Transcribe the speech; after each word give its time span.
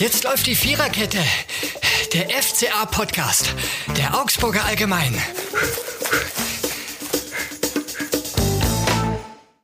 Jetzt 0.00 0.24
läuft 0.24 0.46
die 0.46 0.54
Viererkette. 0.54 1.18
Der 2.14 2.30
FCA-Podcast. 2.30 3.54
Der 3.98 4.18
Augsburger 4.18 4.64
Allgemein. 4.64 5.12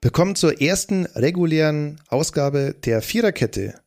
Willkommen 0.02 0.36
zur 0.36 0.60
ersten 0.60 1.06
regulären 1.06 2.02
Ausgabe 2.08 2.76
der 2.84 3.00
Viererkette, 3.00 3.80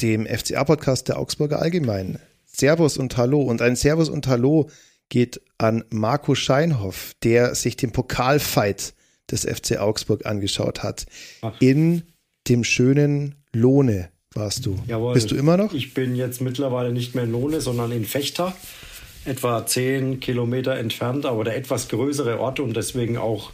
dem 0.00 0.24
FCA-Podcast 0.24 1.08
der 1.08 1.18
Augsburger 1.18 1.60
Allgemein. 1.60 2.18
Servus 2.46 2.96
und 2.96 3.18
Hallo. 3.18 3.42
Und 3.42 3.60
ein 3.60 3.76
Servus 3.76 4.08
und 4.08 4.26
Hallo 4.26 4.70
geht 5.10 5.42
an 5.58 5.84
Marco 5.90 6.34
Scheinhoff, 6.34 7.12
der 7.22 7.54
sich 7.54 7.76
den 7.76 7.92
Pokalfight 7.92 8.94
des 9.30 9.42
FC 9.42 9.76
Augsburg 9.76 10.24
angeschaut 10.24 10.82
hat. 10.82 11.04
Ach. 11.42 11.60
In 11.60 12.04
dem 12.48 12.64
schönen 12.64 13.34
Lohne 13.52 14.08
warst 14.34 14.64
du. 14.66 14.76
Jawohl. 14.86 15.14
Bist 15.14 15.30
du 15.30 15.34
immer 15.34 15.56
noch? 15.56 15.74
Ich 15.74 15.92
bin 15.94 16.14
jetzt 16.14 16.40
mittlerweile 16.40 16.92
nicht 16.92 17.14
mehr 17.14 17.24
in 17.24 17.32
Lohne, 17.32 17.60
sondern 17.60 17.90
in 17.90 18.04
Fechter. 18.04 18.54
Etwa 19.24 19.66
zehn 19.66 20.20
Kilometer 20.20 20.76
entfernt, 20.76 21.26
aber 21.26 21.44
der 21.44 21.56
etwas 21.56 21.88
größere 21.88 22.38
Ort 22.40 22.60
und 22.60 22.76
deswegen 22.76 23.18
auch 23.18 23.50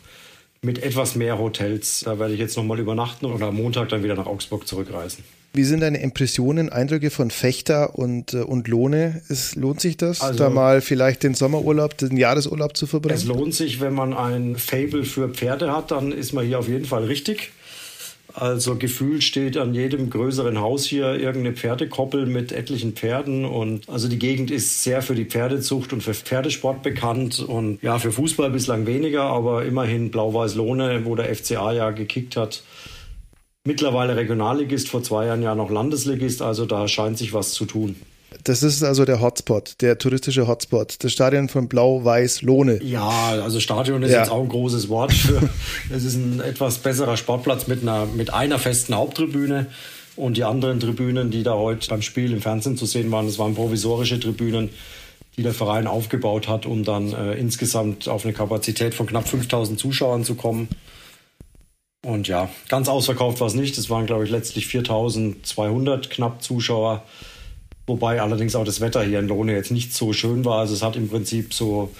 mit 0.62 0.82
etwas 0.82 1.16
mehr 1.16 1.38
Hotels. 1.38 2.02
Da 2.04 2.18
werde 2.18 2.34
ich 2.34 2.41
jetzt 2.41 2.56
nochmal 2.56 2.78
übernachten 2.78 3.27
und 3.27 3.42
am 3.42 3.56
Montag 3.56 3.88
dann 3.88 4.04
wieder 4.04 4.15
nach 4.15 4.27
Augsburg 4.27 4.68
zurückreisen. 4.68 5.24
Wie 5.54 5.65
sind 5.65 5.80
deine 5.80 5.98
Impressionen, 6.02 6.68
Eindrücke 6.68 7.09
von 7.09 7.30
Fechter 7.30 7.98
und, 7.98 8.34
äh, 8.34 8.43
und 8.43 8.68
Lohne? 8.68 9.23
Es 9.30 9.54
lohnt 9.54 9.80
sich 9.80 9.96
das, 9.96 10.20
also, 10.20 10.38
da 10.38 10.51
mal 10.51 10.82
vielleicht 10.82 11.23
den 11.23 11.32
Sommerurlaub, 11.32 11.96
den 11.96 12.18
Jahresurlaub 12.18 12.77
zu 12.77 12.87
verbringen? 12.87 13.16
Es 13.16 13.24
lohnt 13.24 13.54
sich, 13.54 13.80
wenn 13.80 13.95
man 13.95 14.12
ein 14.12 14.56
Fable 14.56 15.04
für 15.04 15.30
Pferde 15.30 15.73
hat, 15.74 15.90
dann 15.90 16.12
ist 16.12 16.34
man 16.34 16.45
hier 16.45 16.59
auf 16.59 16.68
jeden 16.68 16.84
Fall 16.84 17.04
richtig. 17.04 17.52
Also 18.38 18.76
gefühlt 18.76 19.24
steht 19.24 19.56
an 19.56 19.72
jedem 19.72 20.10
größeren 20.10 20.60
Haus 20.60 20.84
hier 20.84 21.14
irgendeine 21.14 21.56
Pferdekoppel 21.56 22.26
mit 22.26 22.52
etlichen 22.52 22.92
Pferden 22.92 23.46
und 23.46 23.88
also 23.88 24.09
die 24.09 24.18
Gegend 24.18 24.50
ist 24.50 24.82
sehr 24.82 25.00
für 25.00 25.15
die 25.15 25.24
Pferdezucht 25.24 25.95
und 25.95 26.02
für 26.02 26.12
Pferdesport 26.12 26.82
bekannt 26.82 27.38
und 27.38 27.82
ja, 27.82 27.98
für 27.98 28.12
Fußball 28.12 28.51
bislang 28.51 28.84
weniger, 28.84 29.23
aber 29.23 29.65
immerhin 29.65 30.10
Blau-Weiß-Lohne, 30.10 31.06
wo 31.06 31.15
der 31.15 31.34
FCA 31.34 31.73
ja 31.73 31.90
gekickt 31.93 32.37
hat. 32.37 32.62
Mittlerweile 33.65 34.16
Regionalligist, 34.16 34.90
vor 34.90 35.02
zwei 35.02 35.24
Jahren 35.24 35.43
ja 35.43 35.54
noch 35.54 35.71
Landesligist, 35.71 36.43
also 36.43 36.66
da 36.66 36.88
scheint 36.88 37.16
sich 37.16 37.32
was 37.32 37.52
zu 37.52 37.65
tun. 37.65 37.96
Das 38.45 38.63
ist 38.63 38.82
also 38.82 39.05
der 39.05 39.21
Hotspot, 39.21 39.80
der 39.80 39.99
touristische 39.99 40.46
Hotspot, 40.46 40.96
das 41.02 41.13
Stadion 41.13 41.49
von 41.49 41.69
Blau-Weiß-Lohne. 41.69 42.83
Ja, 42.83 43.09
also 43.43 43.60
Stadion 43.60 44.02
ist 44.02 44.13
ja. 44.13 44.21
jetzt 44.21 44.30
auch 44.30 44.43
ein 44.43 44.49
großes 44.49 44.88
Wort. 44.88 45.13
es 45.91 46.05
ist 46.05 46.16
ein 46.16 46.41
etwas 46.41 46.79
besserer 46.79 47.16
Sportplatz 47.16 47.66
mit 47.66 47.83
einer, 47.83 48.07
mit 48.07 48.33
einer 48.33 48.59
festen 48.59 48.95
Haupttribüne. 48.95 49.66
Und 50.16 50.38
die 50.38 50.45
anderen 50.45 50.80
Tribünen, 50.80 51.30
die 51.30 51.43
da 51.43 51.55
heute 51.55 51.88
beim 51.88 52.02
Spiel 52.02 52.33
im 52.33 52.41
Fernsehen 52.41 52.77
zu 52.77 52.87
sehen 52.87 53.10
waren, 53.13 53.27
das 53.27 53.38
waren 53.38 53.55
provisorische 53.55 54.18
Tribünen, 54.18 54.71
die 55.37 55.43
der 55.43 55.52
Verein 55.52 55.87
aufgebaut 55.87 56.49
hat, 56.49 56.65
um 56.65 56.85
dann 56.85 57.13
äh, 57.13 57.35
insgesamt 57.35 58.09
auf 58.09 58.24
eine 58.24 58.33
Kapazität 58.33 58.95
von 58.95 59.07
knapp 59.07 59.29
5000 59.29 59.79
Zuschauern 59.79 60.24
zu 60.24 60.35
kommen. 60.35 60.68
Und 62.05 62.29
ja, 62.29 62.49
ganz 62.68 62.88
ausverkauft 62.88 63.40
war 63.40 63.49
es 63.49 63.55
nicht. 63.55 63.77
Es 63.77 63.90
waren, 63.90 64.06
glaube 64.06 64.25
ich, 64.25 64.31
letztlich 64.31 64.66
4200 64.69 66.09
knapp 66.09 66.43
Zuschauer. 66.43 67.03
Wobei 67.87 68.20
allerdings 68.20 68.56
auch 68.56 68.65
das 68.65 68.81
Wetter 68.81 69.03
hier 69.03 69.20
in 69.20 69.28
Lohne 69.28 69.54
jetzt 69.54 69.70
nicht 69.70 69.94
so 69.94 70.12
schön 70.12 70.44
war. 70.44 70.60
Also 70.60 70.75
es 70.75 70.82
hat 70.82 70.97
im 70.97 71.09
Prinzip 71.09 71.54
so 71.54 71.91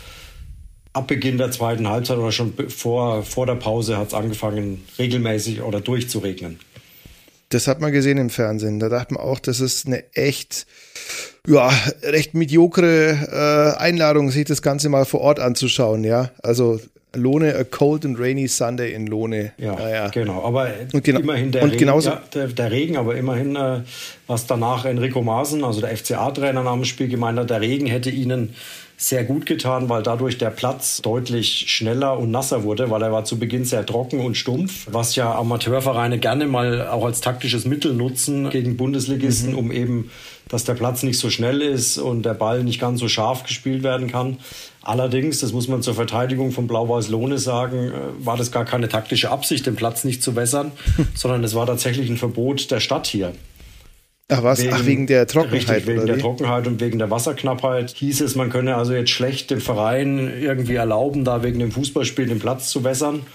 ab 0.93 1.07
Beginn 1.09 1.39
der 1.39 1.51
zweiten 1.51 1.89
Halbzeit 1.89 2.19
oder 2.19 2.33
schon 2.33 2.55
vor, 2.69 3.23
vor 3.23 3.47
der 3.47 3.55
Pause 3.55 3.99
hat 3.99 4.09
es 4.09 4.15
angefangen, 4.15 4.85
regelmäßig 4.99 5.63
oder 5.63 5.81
durchzuregnen. 5.81 6.59
Das 7.51 7.69
hat 7.69 7.81
man 7.81 7.93
gesehen 7.93 8.19
im 8.19 8.31
Fernsehen. 8.31 8.81
Da 8.81 8.89
dachte 8.89 9.15
man 9.15 9.23
auch, 9.23 9.39
das 9.39 9.61
ist 9.61 9.87
eine 9.87 10.13
echt, 10.15 10.67
ja, 11.47 11.69
recht 12.03 12.35
mediokre 12.35 13.77
äh, 13.77 13.81
Einladung, 13.81 14.31
sich 14.31 14.47
das 14.47 14.63
Ganze 14.63 14.89
mal 14.89 15.05
vor 15.05 15.21
Ort 15.21 15.39
anzuschauen, 15.39 16.03
ja. 16.03 16.31
Also 16.43 16.81
Lohne, 17.17 17.55
a 17.57 17.65
cold 17.65 18.05
and 18.05 18.19
rainy 18.19 18.49
Sunday 18.49 18.95
in 18.95 19.07
Lohne. 19.07 19.53
Ja, 19.59 19.75
naja. 19.75 20.09
genau. 20.09 20.45
Aber 20.45 20.69
gena 21.03 21.21
immerhin 21.21 21.53
der, 21.53 21.71
Regen, 21.71 21.89
ja, 21.89 22.23
der, 22.35 22.49
der, 22.49 22.71
Regen, 22.71 22.97
aber 22.97 23.17
immerhin, 23.17 23.57
äh, 23.57 23.81
was 24.27 24.47
danach 24.47 24.85
Enrico 24.85 25.23
Maaßen, 25.23 25.65
also 25.65 25.81
der 25.81 25.97
FCA-Trainer 25.97 26.63
nach 26.63 26.75
dem 26.75 26.85
Spiel 26.85 27.09
gemeint 27.09 27.39
hat, 27.39 27.51
der 27.51 27.61
Regen 27.61 27.87
hätte 27.87 28.11
ihnen 28.11 28.55
sehr 28.99 29.25
gut 29.25 29.45
getan, 29.45 29.89
weil 29.89 30.03
dadurch 30.03 30.39
der 30.39 30.51
Platz 30.51 31.03
deutlich 31.03 31.67
schneller 31.69 32.19
und 32.19 32.31
nasser 32.31 32.63
wurde, 32.63 32.91
weil 32.91 33.03
er 33.03 33.13
war 33.13 33.25
zu 33.25 33.39
Beginn 33.39 33.65
sehr 33.65 33.85
trocken 33.85 34.21
und 34.21 34.37
stumpf, 34.37 34.87
was 34.91 35.17
ja 35.17 35.35
Amateurvereine 35.35 36.19
gerne 36.19 36.47
mal 36.47 36.89
auch 36.89 37.05
als 37.05 37.21
taktisches 37.21 37.67
Mittel 37.67 37.93
nutzen 37.93 38.49
gegen 38.49 38.79
Bundesligisten, 38.79 39.53
mhm. 39.53 39.59
um 39.59 39.73
eben, 39.73 40.11
dass 40.49 40.65
der 40.65 40.75
Platz 40.75 41.03
nicht 41.03 41.19
so 41.19 41.29
schnell 41.29 41.61
ist 41.61 41.99
und 41.99 42.25
der 42.25 42.35
Ball 42.35 42.65
nicht 42.65 42.81
ganz 42.81 43.01
so 43.01 43.09
scharf 43.09 43.43
gespielt 43.43 43.83
werden 43.83 44.11
kann. 44.11 44.39
Allerdings, 44.87 45.41
das 45.41 45.53
muss 45.53 45.67
man 45.67 45.83
zur 45.83 45.95
Verteidigung 45.95 46.53
von 46.53 46.69
Blau-Weiß-Lohne 46.69 47.39
sagen, 47.39 47.89
äh, 47.89 48.25
war 48.25 48.37
das 48.37 48.53
gar 48.53 48.65
keine 48.65 48.89
taktische 48.89 49.33
Absicht, 49.33 49.67
den 49.67 49.75
Platz 49.75 50.05
nicht 50.05 50.23
zu 50.23 50.37
wässern, 50.37 50.71
sondern 51.17 51.43
es 51.43 51.57
war 51.57 51.67
tatsächlich 51.67 52.09
ein 52.09 52.17
Verbot 52.17 52.71
der 52.71 52.79
Stadt 52.79 53.09
hier. 53.09 53.33
Ach 54.29 54.45
was? 54.45 54.63
Wegen, 54.63 54.73
Ach, 54.73 54.87
wegen 54.87 55.07
der 55.09 55.27
Trockenheit. 55.27 55.69
Richtig, 55.69 55.87
wegen 55.89 56.07
der 56.07 56.19
Trockenheit 56.21 56.69
und 56.69 56.81
wegen 56.81 57.01
der 57.01 57.11
Wasserknappheit 57.11 57.91
hieß 57.97 58.21
es, 58.21 58.37
man 58.37 58.49
könne 58.49 58.77
also 58.77 58.95
jetzt 58.95 59.11
schlecht 59.11 59.51
dem 59.51 59.61
Verein 59.61 60.33
irgendwie 60.41 60.77
erlauben, 60.77 61.25
da 61.25 61.43
wegen 61.43 61.59
dem 61.59 61.73
Fußballspiel 61.73 62.27
den 62.27 62.39
Platz 62.39 62.71
zu 62.71 62.85
wässern. 62.85 63.27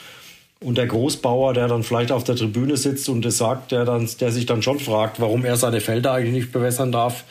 Und 0.62 0.78
der 0.78 0.88
Großbauer, 0.88 1.54
der 1.54 1.68
dann 1.68 1.84
vielleicht 1.84 2.14
auf 2.14 2.24
der 2.24 2.38
Tribüne 2.38 2.78
sitzt 2.78 3.10
und 3.10 3.26
das 3.26 3.38
sagt, 3.38 3.74
der, 3.74 3.84
dann, 3.84 4.08
der 4.22 4.32
sich 4.32 4.46
dann 4.46 4.62
schon 4.62 4.80
fragt, 4.80 5.20
warum 5.20 5.44
er 5.44 5.58
seine 5.58 5.82
Felder 5.82 6.14
eigentlich 6.14 6.34
nicht 6.34 6.52
bewässern 6.54 6.94
darf, 6.94 7.26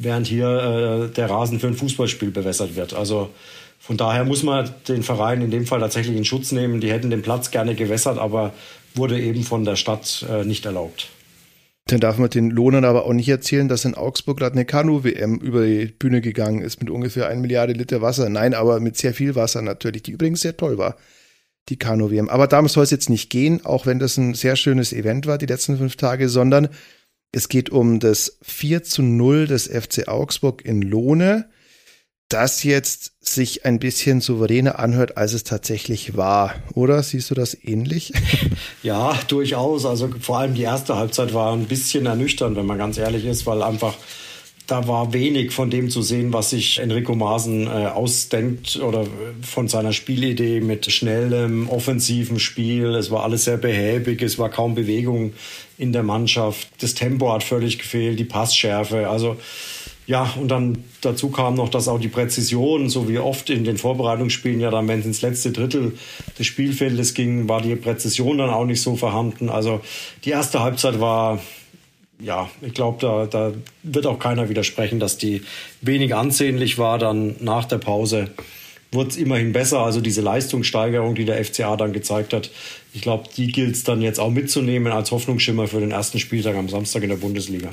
während 0.00 0.26
hier 0.26 1.08
äh, 1.10 1.14
der 1.14 1.28
Rasen 1.28 1.60
für 1.60 1.66
ein 1.66 1.74
Fußballspiel 1.74 2.30
bewässert 2.30 2.76
wird. 2.76 2.94
Also 2.94 3.30
von 3.80 3.96
daher 3.96 4.24
muss 4.24 4.42
man 4.42 4.70
den 4.86 5.02
Verein 5.02 5.42
in 5.42 5.50
dem 5.50 5.66
Fall 5.66 5.80
tatsächlich 5.80 6.16
in 6.16 6.24
Schutz 6.24 6.52
nehmen. 6.52 6.80
Die 6.80 6.90
hätten 6.90 7.10
den 7.10 7.22
Platz 7.22 7.50
gerne 7.50 7.74
gewässert, 7.74 8.18
aber 8.18 8.52
wurde 8.94 9.20
eben 9.20 9.42
von 9.44 9.64
der 9.64 9.76
Stadt 9.76 10.24
äh, 10.28 10.44
nicht 10.44 10.66
erlaubt. 10.66 11.08
Dann 11.86 12.00
darf 12.00 12.18
man 12.18 12.28
den 12.28 12.50
Lohnern 12.50 12.84
aber 12.84 13.06
auch 13.06 13.14
nicht 13.14 13.28
erzählen, 13.30 13.66
dass 13.66 13.86
in 13.86 13.94
Augsburg 13.94 14.38
gerade 14.38 14.52
eine 14.52 14.66
Kanu-WM 14.66 15.36
über 15.38 15.64
die 15.64 15.86
Bühne 15.86 16.20
gegangen 16.20 16.60
ist 16.60 16.80
mit 16.80 16.90
ungefähr 16.90 17.28
1 17.28 17.40
Milliarde 17.40 17.72
Liter 17.72 18.02
Wasser. 18.02 18.28
Nein, 18.28 18.52
aber 18.52 18.78
mit 18.78 18.98
sehr 18.98 19.14
viel 19.14 19.34
Wasser 19.34 19.62
natürlich, 19.62 20.02
die 20.02 20.10
übrigens 20.10 20.42
sehr 20.42 20.56
toll 20.56 20.76
war, 20.76 20.96
die 21.70 21.78
Kanu-WM. 21.78 22.28
Aber 22.28 22.46
darum 22.46 22.68
soll 22.68 22.84
es 22.84 22.90
jetzt 22.90 23.08
nicht 23.08 23.30
gehen, 23.30 23.64
auch 23.64 23.86
wenn 23.86 23.98
das 23.98 24.18
ein 24.18 24.34
sehr 24.34 24.56
schönes 24.56 24.92
Event 24.92 25.26
war, 25.26 25.38
die 25.38 25.46
letzten 25.46 25.78
fünf 25.78 25.96
Tage, 25.96 26.28
sondern 26.28 26.68
es 27.32 27.48
geht 27.48 27.70
um 27.70 28.00
das 28.00 28.38
4 28.42 28.82
zu 28.82 29.02
0 29.02 29.46
des 29.46 29.66
FC 29.66 30.08
Augsburg 30.08 30.64
in 30.64 30.82
Lohne 30.82 31.48
das 32.28 32.62
jetzt 32.62 33.12
sich 33.20 33.64
ein 33.64 33.78
bisschen 33.78 34.20
souveräner 34.20 34.78
anhört, 34.78 35.16
als 35.16 35.32
es 35.32 35.44
tatsächlich 35.44 36.16
war. 36.16 36.54
Oder 36.74 37.02
siehst 37.02 37.30
du 37.30 37.34
das 37.34 37.56
ähnlich? 37.62 38.12
Ja, 38.82 39.18
durchaus. 39.26 39.84
Also 39.84 40.08
vor 40.20 40.38
allem 40.38 40.54
die 40.54 40.62
erste 40.62 40.96
Halbzeit 40.96 41.34
war 41.34 41.52
ein 41.52 41.66
bisschen 41.66 42.06
ernüchternd, 42.06 42.56
wenn 42.56 42.66
man 42.66 42.78
ganz 42.78 42.96
ehrlich 42.96 43.24
ist, 43.24 43.44
weil 43.44 43.62
einfach 43.62 43.94
da 44.68 44.86
war 44.86 45.14
wenig 45.14 45.50
von 45.50 45.70
dem 45.70 45.88
zu 45.88 46.02
sehen, 46.02 46.32
was 46.34 46.50
sich 46.50 46.78
Enrico 46.78 47.14
Maaßen 47.14 47.66
äh, 47.66 47.86
ausdenkt 47.86 48.76
oder 48.76 49.06
von 49.40 49.66
seiner 49.66 49.94
Spielidee 49.94 50.60
mit 50.60 50.92
schnellem, 50.92 51.70
offensiven 51.70 52.38
Spiel. 52.38 52.94
Es 52.94 53.10
war 53.10 53.24
alles 53.24 53.44
sehr 53.44 53.56
behäbig, 53.56 54.20
es 54.20 54.38
war 54.38 54.50
kaum 54.50 54.74
Bewegung 54.74 55.32
in 55.78 55.94
der 55.94 56.02
Mannschaft. 56.02 56.68
Das 56.80 56.94
Tempo 56.94 57.32
hat 57.32 57.44
völlig 57.44 57.78
gefehlt, 57.78 58.18
die 58.18 58.24
Passschärfe. 58.24 59.08
Also 59.08 59.38
ja, 60.06 60.34
und 60.38 60.48
dann 60.48 60.84
dazu 61.00 61.30
kam 61.30 61.54
noch, 61.54 61.70
dass 61.70 61.88
auch 61.88 61.98
die 61.98 62.08
Präzision, 62.08 62.90
so 62.90 63.08
wie 63.08 63.18
oft 63.18 63.48
in 63.48 63.64
den 63.64 63.78
Vorbereitungsspielen, 63.78 64.60
ja 64.60 64.70
dann, 64.70 64.86
wenn 64.86 65.00
es 65.00 65.06
ins 65.06 65.22
letzte 65.22 65.50
Drittel 65.50 65.96
des 66.38 66.46
Spielfeldes 66.46 67.14
ging, 67.14 67.48
war 67.48 67.62
die 67.62 67.74
Präzision 67.74 68.36
dann 68.36 68.50
auch 68.50 68.66
nicht 68.66 68.82
so 68.82 68.96
vorhanden. 68.96 69.48
Also 69.48 69.80
die 70.26 70.30
erste 70.30 70.60
Halbzeit 70.60 71.00
war, 71.00 71.40
ja, 72.20 72.50
ich 72.60 72.74
glaube, 72.74 72.98
da, 73.00 73.26
da 73.26 73.52
wird 73.82 74.06
auch 74.06 74.18
keiner 74.18 74.48
widersprechen, 74.48 75.00
dass 75.00 75.18
die 75.18 75.42
wenig 75.80 76.14
ansehnlich 76.14 76.78
war. 76.78 76.98
Dann 76.98 77.36
nach 77.40 77.64
der 77.64 77.78
Pause 77.78 78.28
wurde 78.90 79.10
es 79.10 79.16
immerhin 79.16 79.52
besser. 79.52 79.80
Also 79.80 80.00
diese 80.00 80.20
Leistungssteigerung, 80.20 81.14
die 81.14 81.24
der 81.24 81.44
FCA 81.44 81.76
dann 81.76 81.92
gezeigt 81.92 82.32
hat, 82.32 82.50
ich 82.92 83.02
glaube, 83.02 83.28
die 83.36 83.52
gilt 83.52 83.74
es 83.74 83.84
dann 83.84 84.00
jetzt 84.02 84.18
auch 84.18 84.30
mitzunehmen 84.30 84.92
als 84.92 85.10
Hoffnungsschimmer 85.10 85.68
für 85.68 85.80
den 85.80 85.92
ersten 85.92 86.18
Spieltag 86.18 86.56
am 86.56 86.68
Samstag 86.68 87.02
in 87.02 87.10
der 87.10 87.16
Bundesliga. 87.16 87.68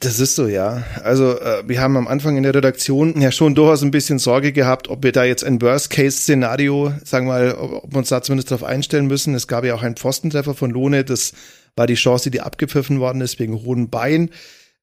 Das 0.00 0.20
ist 0.20 0.36
so, 0.36 0.46
ja. 0.46 0.84
Also 1.02 1.40
äh, 1.40 1.64
wir 1.66 1.80
haben 1.80 1.96
am 1.96 2.06
Anfang 2.06 2.36
in 2.36 2.44
der 2.44 2.54
Redaktion 2.54 3.20
ja 3.20 3.32
schon 3.32 3.56
durchaus 3.56 3.82
ein 3.82 3.90
bisschen 3.90 4.20
Sorge 4.20 4.52
gehabt, 4.52 4.88
ob 4.88 5.02
wir 5.02 5.10
da 5.10 5.24
jetzt 5.24 5.42
ein 5.42 5.60
Worst-Case-Szenario, 5.60 6.92
sagen 7.04 7.26
wir 7.26 7.32
mal, 7.32 7.54
ob 7.56 7.92
wir 7.92 7.98
uns 7.98 8.08
da 8.08 8.22
zumindest 8.22 8.52
darauf 8.52 8.62
einstellen 8.62 9.08
müssen. 9.08 9.34
Es 9.34 9.48
gab 9.48 9.64
ja 9.64 9.74
auch 9.74 9.82
einen 9.82 9.96
Pfostentreffer 9.96 10.54
von 10.54 10.70
Lohne, 10.70 11.02
das 11.02 11.32
war 11.78 11.86
die 11.86 11.94
Chance, 11.94 12.30
die 12.30 12.40
abgepfiffen 12.40 13.00
worden 13.00 13.22
ist 13.22 13.38
wegen 13.38 13.62
hohen 13.62 13.88
Bein. 13.88 14.30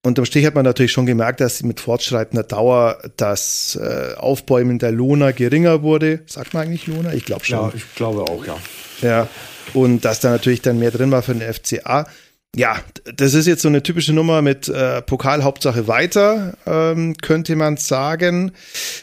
Unterm 0.01 0.25
Strich 0.25 0.45
hat 0.45 0.53
man 0.53 0.65
natürlich 0.65 0.91
schon 0.91 1.07
gemerkt, 1.07 1.41
dass 1.41 1.63
mit 1.63 1.79
fortschreitender 1.79 2.43
Dauer 2.43 2.99
das 3.17 3.77
äh, 3.81 4.15
Aufbäumen 4.15 4.77
der 4.77 4.91
Lohner 4.91 5.33
geringer 5.33 5.81
wurde. 5.81 6.21
Sagt 6.27 6.53
man 6.53 6.63
eigentlich 6.63 6.85
Lohner? 6.87 7.13
Ich 7.13 7.25
glaube 7.25 7.43
schon. 7.43 7.57
Ja, 7.57 7.71
ich 7.75 7.95
glaube 7.95 8.21
auch, 8.21 8.45
ja. 8.45 8.55
Ja, 9.01 9.27
und 9.73 10.05
dass 10.05 10.19
da 10.19 10.29
natürlich 10.29 10.61
dann 10.61 10.77
mehr 10.79 10.91
drin 10.91 11.11
war 11.11 11.23
für 11.23 11.33
den 11.33 11.53
FCA. 11.53 12.07
Ja, 12.55 12.77
das 13.17 13.33
ist 13.33 13.47
jetzt 13.47 13.61
so 13.61 13.67
eine 13.67 13.83
typische 13.83 14.13
Nummer 14.13 14.41
mit 14.41 14.69
äh, 14.69 15.01
Pokal 15.01 15.43
Hauptsache 15.43 15.89
weiter, 15.89 16.57
ähm, 16.65 17.15
könnte 17.17 17.55
man 17.57 17.75
sagen. 17.75 18.53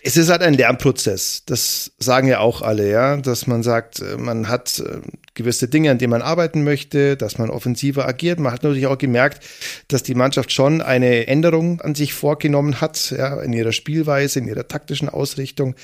Es 0.03 0.17
ist 0.17 0.31
halt 0.31 0.43
ein 0.43 0.55
Lernprozess. 0.55 1.43
Das 1.45 1.93
sagen 1.99 2.29
ja 2.29 2.41
auch 2.41 2.63
alle, 2.63 2.91
ja, 2.91 3.19
dass 3.19 3.47
man 3.47 3.63
sagt, 3.63 4.01
äh, 4.01 4.17
man 4.17 4.49
hat 4.49 4.81
äh, 4.81 5.01
gewisse 5.35 5.69
Dinge, 5.69 5.91
an 5.91 5.99
denen 5.99 6.13
man 6.13 6.23
arbeiten 6.23 6.65
möchte, 6.65 7.17
dass 7.19 7.37
man 7.37 7.51
offensiver 7.51 8.09
agiert. 8.09 8.41
Man 8.41 8.53
hat 8.53 8.63
natürlich 8.63 8.87
auch 8.87 8.97
gemerkt, 8.97 9.45
dass 9.89 10.03
die 10.03 10.15
Mannschaft 10.15 10.51
schon 10.51 10.81
eine 10.81 11.27
Änderung 11.27 11.83
an 11.83 11.95
sich 11.95 12.15
vorgenommen 12.15 12.81
hat, 12.81 13.15
ja, 13.17 13.39
in 13.43 13.53
ihrer 13.53 13.73
Spielweise, 13.73 14.39
in 14.39 14.49
ihrer 14.49 14.67
taktischen 14.67 15.11
Ausrichtung. 15.11 15.75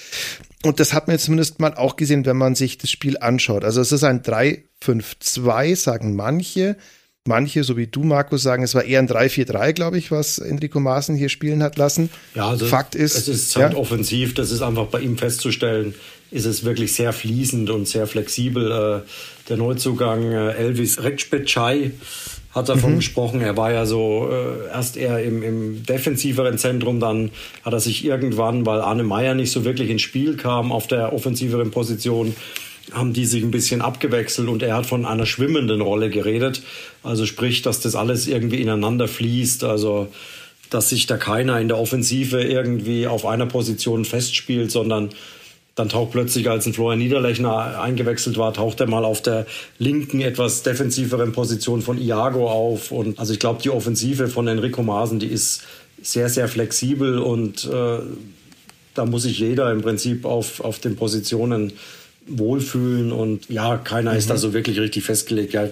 Und 0.65 0.81
das 0.81 0.95
hat 0.95 1.07
man 1.07 1.15
jetzt 1.15 1.25
zumindest 1.25 1.61
mal 1.61 1.75
auch 1.75 1.97
gesehen, 1.97 2.25
wenn 2.25 2.37
man 2.39 2.55
sich 2.55 2.79
das 2.79 2.91
Spiel 2.91 3.19
anschaut. 3.19 3.65
Also 3.65 3.83
es 3.83 3.93
ist 3.93 4.05
ein 4.05 4.23
3-5-2, 4.23 5.77
sagen 5.77 6.17
manche. 6.17 6.77
Manche, 7.29 7.63
so 7.63 7.77
wie 7.77 7.87
du, 7.87 8.03
Markus, 8.03 8.43
sagen, 8.43 8.63
es 8.63 8.75
war 8.75 8.85
eher 8.85 8.99
ein 8.99 9.09
3-4-3, 9.09 9.73
glaube 9.75 9.99
ich, 9.99 10.11
was 10.11 10.39
Enrico 10.39 10.81
Maaßen 10.81 11.15
hier 11.15 11.29
spielen 11.29 11.63
hat 11.63 11.77
lassen. 11.77 12.11
Ja, 12.35 12.49
also 12.49 12.67
Fakt 12.67 12.95
ist. 12.95 13.17
Es 13.17 13.29
ist 13.29 13.55
halt 13.55 13.75
ja, 13.75 13.79
offensiv, 13.79 14.35
das 14.35 14.51
ist 14.51 14.63
einfach 14.63 14.87
bei 14.87 15.01
ihm 15.01 15.17
festzustellen, 15.19 15.95
ist 16.31 16.47
es 16.47 16.65
wirklich 16.65 16.95
sehr 16.95 17.13
fließend 17.13 17.71
und 17.71 17.87
sehr 17.87 18.07
flexibel. 18.07 18.73
Äh, 18.73 19.09
der 19.49 19.57
Neuzugang 19.59 20.33
äh, 20.33 20.53
Elvis 20.53 21.03
Rekspetschai 21.03 21.93
hat 22.53 22.69
davon 22.69 22.93
mhm. 22.93 22.97
gesprochen. 22.97 23.41
Er 23.41 23.57
war 23.57 23.73
ja 23.73 23.87
so 23.87 24.31
äh, 24.31 24.69
erst 24.69 24.97
eher 24.97 25.23
im, 25.23 25.43
im 25.43 25.85
defensiveren 25.85 26.59
Zentrum, 26.59 26.99
dann 26.99 27.31
hat 27.63 27.73
er 27.73 27.81
sich 27.81 28.05
irgendwann, 28.05 28.67
weil 28.67 28.81
Arne 28.81 29.05
Meyer 29.05 29.35
nicht 29.35 29.53
so 29.53 29.65
wirklich 29.65 29.91
ins 29.91 30.03
Spiel 30.03 30.37
kam, 30.37 30.73
auf 30.73 30.87
der 30.87 31.13
offensiveren 31.13 31.71
Position 31.71 32.35
haben 32.93 33.13
die 33.13 33.27
sich 33.27 33.43
ein 33.43 33.51
bisschen 33.51 33.83
abgewechselt 33.83 34.49
und 34.49 34.63
er 34.63 34.77
hat 34.77 34.87
von 34.87 35.05
einer 35.05 35.27
schwimmenden 35.27 35.81
Rolle 35.81 36.11
geredet. 36.11 36.63
Also 37.03 37.27
sprich, 37.27 37.63
dass 37.63 37.81
das 37.81 37.95
alles 37.95 38.27
irgendwie 38.27 38.61
ineinander 38.61 39.09
fließt. 39.09 39.65
Also 39.65 40.09
dass 40.71 40.91
sich 40.91 41.07
da 41.07 41.17
keiner 41.17 41.61
in 41.61 41.69
der 41.69 41.79
Offensive 41.79 42.43
irgendwie 42.43 43.07
auf 43.07 43.25
einer 43.25 43.47
Position 43.47 44.05
festspielt, 44.05 44.71
sondern 44.71 45.11
dann 45.75 45.89
taucht 45.89 46.11
plötzlich, 46.11 46.51
als 46.51 46.67
ein 46.67 46.73
Florian 46.73 46.99
Niederlechner 46.99 47.81
eingewechselt 47.81 48.37
war, 48.37 48.53
taucht 48.53 48.81
er 48.81 48.89
mal 48.89 49.05
auf 49.05 49.23
der 49.23 49.47
linken, 49.79 50.21
etwas 50.21 50.65
defensiveren 50.65 51.33
Position 51.33 51.83
von 51.83 52.01
Iago 52.01 52.51
auf. 52.51 52.91
Und 52.91 53.19
also 53.19 53.33
ich 53.33 53.39
glaube, 53.39 53.63
die 53.63 53.71
Offensive 53.71 54.27
von 54.27 54.49
Enrico 54.49 54.83
Maaßen, 54.83 55.21
die 55.21 55.29
ist 55.29 55.63
sehr, 56.03 56.29
sehr 56.29 56.49
flexibel 56.49 57.19
und 57.19 57.65
äh, 57.65 57.99
da 58.95 59.07
muss 59.07 59.23
sich 59.23 59.39
jeder 59.39 59.71
im 59.71 59.83
Prinzip 59.83 60.25
auf, 60.25 60.61
auf 60.61 60.81
den 60.81 60.97
Positionen 60.97 61.73
wohlfühlen 62.29 63.13
und 63.13 63.49
ja, 63.49 63.77
keiner 63.77 64.13
mhm. 64.13 64.19
ist 64.19 64.31
da 64.31 64.35
mhm. 64.35 64.39
so 64.39 64.53
wirklich 64.53 64.79
richtig 64.79 65.05
festgelegt. 65.05 65.53
Ja, 65.53 65.69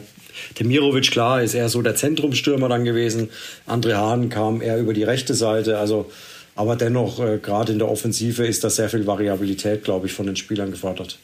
Demirovic, 0.58 1.10
klar, 1.10 1.42
ist 1.42 1.54
eher 1.54 1.68
so 1.68 1.82
der 1.82 1.94
Zentrumstürmer 1.94 2.68
dann 2.68 2.84
gewesen. 2.84 3.30
André 3.66 3.94
Hahn 3.94 4.28
kam 4.28 4.60
eher 4.60 4.78
über 4.78 4.92
die 4.92 5.04
rechte 5.04 5.34
Seite. 5.34 5.78
Also, 5.78 6.10
aber 6.54 6.76
dennoch, 6.76 7.20
äh, 7.20 7.38
gerade 7.38 7.72
in 7.72 7.78
der 7.78 7.88
Offensive 7.88 8.46
ist 8.46 8.64
da 8.64 8.70
sehr 8.70 8.88
viel 8.88 9.06
Variabilität, 9.06 9.84
glaube 9.84 10.06
ich, 10.06 10.12
von 10.12 10.26
den 10.26 10.36
Spielern 10.36 10.70
gefordert. 10.70 11.18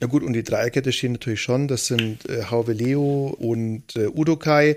Ja 0.00 0.06
gut, 0.06 0.22
und 0.22 0.32
die 0.32 0.42
Dreierkette 0.42 0.92
stehen 0.92 1.12
natürlich 1.12 1.42
schon. 1.42 1.68
Das 1.68 1.86
sind 1.86 2.28
äh, 2.28 2.44
Hauve 2.50 2.72
Leo 2.72 3.36
und 3.38 3.96
äh, 3.96 4.06
Udokai. 4.06 4.76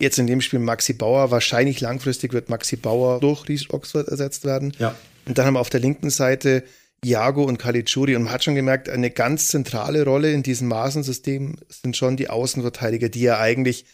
Jetzt 0.00 0.18
in 0.18 0.26
dem 0.26 0.40
Spiel 0.40 0.60
Maxi 0.60 0.92
Bauer. 0.92 1.30
Wahrscheinlich 1.30 1.80
langfristig 1.80 2.32
wird 2.32 2.48
Maxi 2.48 2.76
Bauer 2.76 3.20
durch 3.20 3.48
Ries 3.48 3.70
Oxford 3.70 4.08
ersetzt 4.08 4.44
werden. 4.44 4.72
Ja. 4.78 4.94
Und 5.26 5.38
dann 5.38 5.46
haben 5.46 5.54
wir 5.54 5.60
auf 5.60 5.70
der 5.70 5.80
linken 5.80 6.10
Seite 6.10 6.64
Iago 7.04 7.44
und 7.44 7.58
Caligiuri. 7.58 8.16
Und 8.16 8.24
man 8.24 8.32
hat 8.32 8.44
schon 8.44 8.54
gemerkt, 8.54 8.88
eine 8.88 9.10
ganz 9.10 9.48
zentrale 9.48 10.04
Rolle 10.04 10.32
in 10.32 10.42
diesem 10.42 10.68
Maßensystem 10.68 11.56
sind 11.68 11.96
schon 11.96 12.16
die 12.16 12.30
Außenverteidiger, 12.30 13.08
die 13.08 13.22
ja 13.22 13.38
eigentlich 13.38 13.84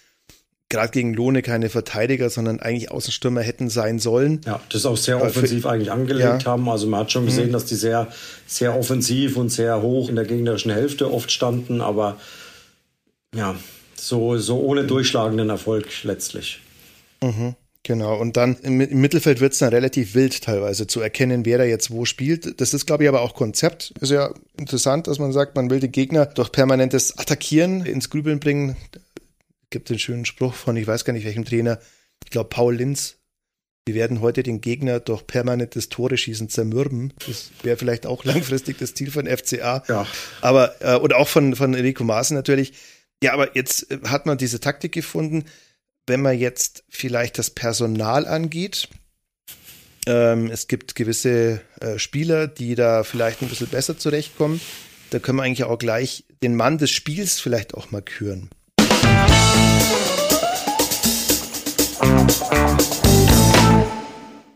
gerade 0.70 0.90
gegen 0.90 1.14
Lohne 1.14 1.42
keine 1.42 1.68
Verteidiger, 1.68 2.30
sondern 2.30 2.60
eigentlich 2.60 2.90
Außenstürmer 2.90 3.42
hätten 3.42 3.68
sein 3.68 3.98
sollen. 3.98 4.40
Ja, 4.46 4.60
das 4.70 4.86
auch 4.86 4.96
sehr 4.96 5.22
offensiv 5.22 5.62
für, 5.62 5.70
eigentlich 5.70 5.92
angelegt 5.92 6.42
ja. 6.42 6.50
haben. 6.52 6.68
Also 6.68 6.86
man 6.86 7.00
hat 7.00 7.12
schon 7.12 7.26
gesehen, 7.26 7.48
mhm. 7.48 7.52
dass 7.52 7.66
die 7.66 7.76
sehr, 7.76 8.08
sehr 8.46 8.76
offensiv 8.76 9.36
und 9.36 9.50
sehr 9.50 9.82
hoch 9.82 10.08
in 10.08 10.16
der 10.16 10.24
gegnerischen 10.24 10.72
Hälfte 10.72 11.12
oft 11.12 11.30
standen, 11.30 11.80
aber 11.80 12.18
ja, 13.34 13.54
so, 13.94 14.36
so 14.38 14.60
ohne 14.60 14.84
durchschlagenden 14.84 15.50
Erfolg 15.50 15.86
letztlich. 16.04 16.60
Mhm. 17.22 17.54
Genau, 17.86 18.18
und 18.18 18.38
dann 18.38 18.56
im, 18.62 18.80
im 18.80 19.00
Mittelfeld 19.02 19.40
wird 19.40 19.52
es 19.52 19.58
dann 19.58 19.68
relativ 19.68 20.14
wild 20.14 20.42
teilweise 20.42 20.86
zu 20.86 21.02
erkennen, 21.02 21.44
wer 21.44 21.58
da 21.58 21.64
jetzt 21.64 21.90
wo 21.90 22.06
spielt. 22.06 22.58
Das 22.58 22.72
ist, 22.72 22.86
glaube 22.86 23.04
ich, 23.04 23.08
aber 23.10 23.20
auch 23.20 23.34
Konzept. 23.34 23.92
Ist 24.00 24.10
ja 24.10 24.32
interessant, 24.56 25.06
dass 25.06 25.18
man 25.18 25.32
sagt, 25.32 25.54
man 25.54 25.68
will 25.68 25.80
den 25.80 25.92
Gegner 25.92 26.24
durch 26.24 26.50
permanentes 26.50 27.18
Attackieren 27.18 27.84
ins 27.84 28.08
Grübeln 28.08 28.40
bringen. 28.40 28.76
Gibt 29.68 29.90
den 29.90 29.98
schönen 29.98 30.24
Spruch 30.24 30.54
von, 30.54 30.76
ich 30.78 30.86
weiß 30.86 31.04
gar 31.04 31.12
nicht 31.12 31.26
welchem 31.26 31.44
Trainer, 31.44 31.78
ich 32.24 32.30
glaube 32.30 32.48
Paul 32.48 32.74
Linz. 32.74 33.16
Wir 33.86 33.94
werden 33.94 34.22
heute 34.22 34.42
den 34.42 34.62
Gegner 34.62 34.98
durch 34.98 35.26
permanentes 35.26 35.90
Tore 35.90 36.16
schießen 36.16 36.48
zermürben. 36.48 37.12
Das 37.26 37.50
wäre 37.62 37.76
vielleicht 37.76 38.06
auch 38.06 38.24
langfristig 38.24 38.78
das 38.78 38.94
Ziel 38.94 39.10
von 39.10 39.26
FCA. 39.26 39.84
Ja. 39.88 40.06
Aber, 40.40 40.74
äh, 40.80 40.96
und 40.96 41.12
auch 41.12 41.28
von, 41.28 41.54
von 41.54 41.74
Enrico 41.74 42.02
Maaßen 42.02 42.34
natürlich. 42.34 42.72
Ja, 43.22 43.34
aber 43.34 43.54
jetzt 43.54 43.88
hat 44.04 44.24
man 44.24 44.38
diese 44.38 44.58
Taktik 44.58 44.92
gefunden 44.92 45.44
wenn 46.06 46.20
man 46.20 46.38
jetzt 46.38 46.84
vielleicht 46.88 47.38
das 47.38 47.50
Personal 47.50 48.26
angeht, 48.26 48.88
ähm, 50.06 50.50
es 50.50 50.68
gibt 50.68 50.94
gewisse 50.94 51.62
äh, 51.80 51.98
Spieler, 51.98 52.46
die 52.46 52.74
da 52.74 53.04
vielleicht 53.04 53.40
ein 53.42 53.48
bisschen 53.48 53.68
besser 53.68 53.96
zurechtkommen. 53.96 54.60
Da 55.10 55.18
können 55.18 55.38
wir 55.38 55.44
eigentlich 55.44 55.64
auch 55.64 55.78
gleich 55.78 56.24
den 56.42 56.56
Mann 56.56 56.76
des 56.76 56.90
Spiels 56.90 57.40
vielleicht 57.40 57.74
auch 57.74 57.90
mal 57.90 58.02
küren. 58.02 58.50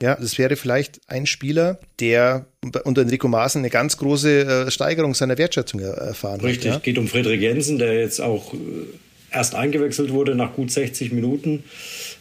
Ja, 0.00 0.14
das 0.14 0.38
wäre 0.38 0.54
vielleicht 0.54 1.00
ein 1.08 1.26
Spieler, 1.26 1.80
der 1.98 2.46
unter 2.84 3.02
Enrico 3.02 3.26
Maaßen 3.26 3.60
eine 3.60 3.70
ganz 3.70 3.96
große 3.96 4.66
äh, 4.66 4.70
Steigerung 4.70 5.14
seiner 5.14 5.38
Wertschätzung 5.38 5.80
erfahren 5.80 6.40
Richtig, 6.40 6.42
hat. 6.42 6.46
Richtig, 6.46 6.72
ja? 6.72 6.78
geht 6.78 6.98
um 6.98 7.08
Friedrich 7.08 7.40
Jensen, 7.40 7.78
der 7.78 7.98
jetzt 7.98 8.20
auch 8.20 8.54
äh, 8.54 8.58
erst 9.30 9.54
eingewechselt 9.54 10.12
wurde 10.12 10.34
nach 10.34 10.54
gut 10.54 10.70
60 10.70 11.12
Minuten. 11.12 11.64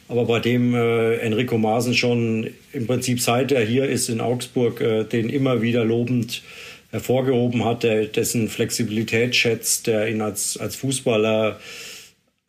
Aber 0.08 0.26
bei 0.26 0.40
dem 0.40 0.74
äh, 0.74 1.18
Enrico 1.18 1.58
Maaßen 1.58 1.94
schon 1.94 2.50
im 2.72 2.88
Prinzip 2.88 3.20
seit 3.20 3.52
er 3.52 3.66
hier 3.66 3.90
ist 3.90 4.10
in 4.10 4.22
Augsburg, 4.22 4.80
äh, 4.80 5.04
den 5.04 5.30
immer 5.30 5.62
wieder 5.62 5.84
lobend 5.84 6.44
hervorgehoben 6.92 7.66
hat, 7.66 7.84
der, 7.84 8.06
dessen 8.06 8.48
Flexibilität 8.48 9.36
schätzt, 9.36 9.88
der 9.88 10.08
ihn 10.08 10.22
als, 10.22 10.58
als 10.58 10.78
Fußballer 10.78 11.60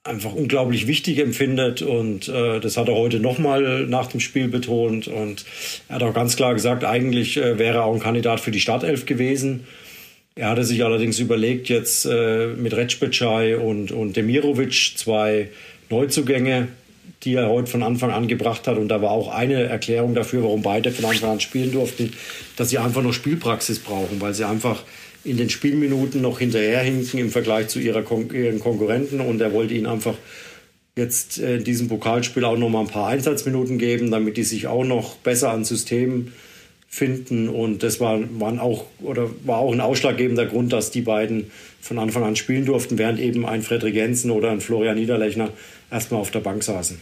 einfach 0.05 0.33
unglaublich 0.33 0.87
wichtig 0.87 1.19
empfindet. 1.19 1.83
Und 1.83 2.29
äh, 2.29 2.61
das 2.61 2.77
hat 2.77 2.89
er 2.89 2.95
heute 2.95 3.21
nochmal 3.21 3.87
nach 3.87 4.07
dem 4.07 4.21
Spiel 4.21 4.49
betont. 4.49 5.09
Und 5.09 5.45
er 5.89 5.97
hat 5.97 6.03
auch 6.03 6.15
ganz 6.15 6.37
klar 6.37 6.55
gesagt, 6.55 6.85
eigentlich 6.85 7.37
äh, 7.37 7.59
wäre 7.59 7.79
er 7.79 7.85
auch 7.85 7.95
ein 7.95 8.01
Kandidat 8.01 8.41
für 8.41 8.53
die 8.53 8.61
Startelf 8.61 9.07
gewesen. 9.07 9.67
Er 10.39 10.51
hatte 10.51 10.63
sich 10.63 10.85
allerdings 10.85 11.19
überlegt, 11.19 11.69
jetzt 11.69 12.07
äh, 12.07 12.47
mit 12.47 12.73
Recpecai 12.73 13.57
und, 13.57 13.91
und 13.91 14.17
Demirovic 14.17 14.93
zwei 14.97 15.49
Neuzugänge, 15.91 16.69
die 17.25 17.35
er 17.35 17.49
heute 17.49 17.69
von 17.69 17.83
Anfang 17.83 18.13
an 18.13 18.29
gebracht 18.29 18.69
hat. 18.69 18.79
Und 18.79 18.87
da 18.87 19.03
war 19.03 19.11
auch 19.11 19.35
eine 19.35 19.65
Erklärung 19.65 20.15
dafür, 20.15 20.45
warum 20.45 20.63
beide 20.63 20.93
von 20.93 21.07
Anfang 21.07 21.31
an 21.31 21.41
spielen 21.41 21.73
durften, 21.73 22.13
dass 22.57 22.71
sie 22.71 22.79
einfach 22.79 23.03
noch 23.03 23.13
Spielpraxis 23.13 23.81
brauchen, 23.81 24.21
weil 24.21 24.33
sie 24.33 24.45
einfach 24.45 24.85
in 25.25 25.39
den 25.39 25.51
Spielminuten 25.51 26.23
noch 26.23 26.39
hinterherhinken 26.39 27.19
im 27.19 27.31
Vergleich 27.31 27.67
zu 27.67 27.81
ihrer 27.81 28.03
Kon 28.03 28.31
ihren 28.33 28.61
Konkurrenten. 28.61 29.19
Und 29.19 29.41
er 29.41 29.53
wollte 29.53 29.75
ihnen 29.75 29.87
einfach 29.87 30.15
jetzt 30.95 31.41
äh, 31.41 31.57
in 31.57 31.65
diesem 31.65 31.89
Pokalspiel 31.89 32.45
auch 32.45 32.57
noch 32.57 32.69
mal 32.69 32.83
ein 32.83 32.87
paar 32.87 33.09
Einsatzminuten 33.09 33.77
geben, 33.77 34.13
damit 34.13 34.37
die 34.37 34.45
sich 34.45 34.69
auch 34.69 34.85
noch 34.85 35.17
besser 35.17 35.51
an 35.51 35.65
Systemen 35.65 36.33
finden. 36.89 37.49
Und 37.49 37.83
das 37.83 38.01
war, 38.01 38.19
waren 38.41 38.59
auch, 38.59 38.87
oder 39.01 39.31
war 39.45 39.59
auch 39.59 39.73
ein 39.73 39.81
ausschlaggebender 39.81 40.47
Grund, 40.47 40.73
dass 40.73 40.91
die 40.91 41.03
beiden 41.03 41.51
von 41.81 41.99
Anfang 41.99 42.25
an 42.25 42.37
spielen 42.37 42.65
durften, 42.65 42.99
während 42.99 43.21
eben 43.21 43.47
ein 43.47 43.63
Frederik 43.63 43.95
Jensen 43.95 44.31
oder 44.31 44.51
ein 44.51 44.61
Florian 44.61 44.97
Niederlechner 44.97 45.51
erstmal 45.91 46.21
auf 46.21 46.31
der 46.31 46.41
Bank 46.41 46.65
saßen. 46.65 47.01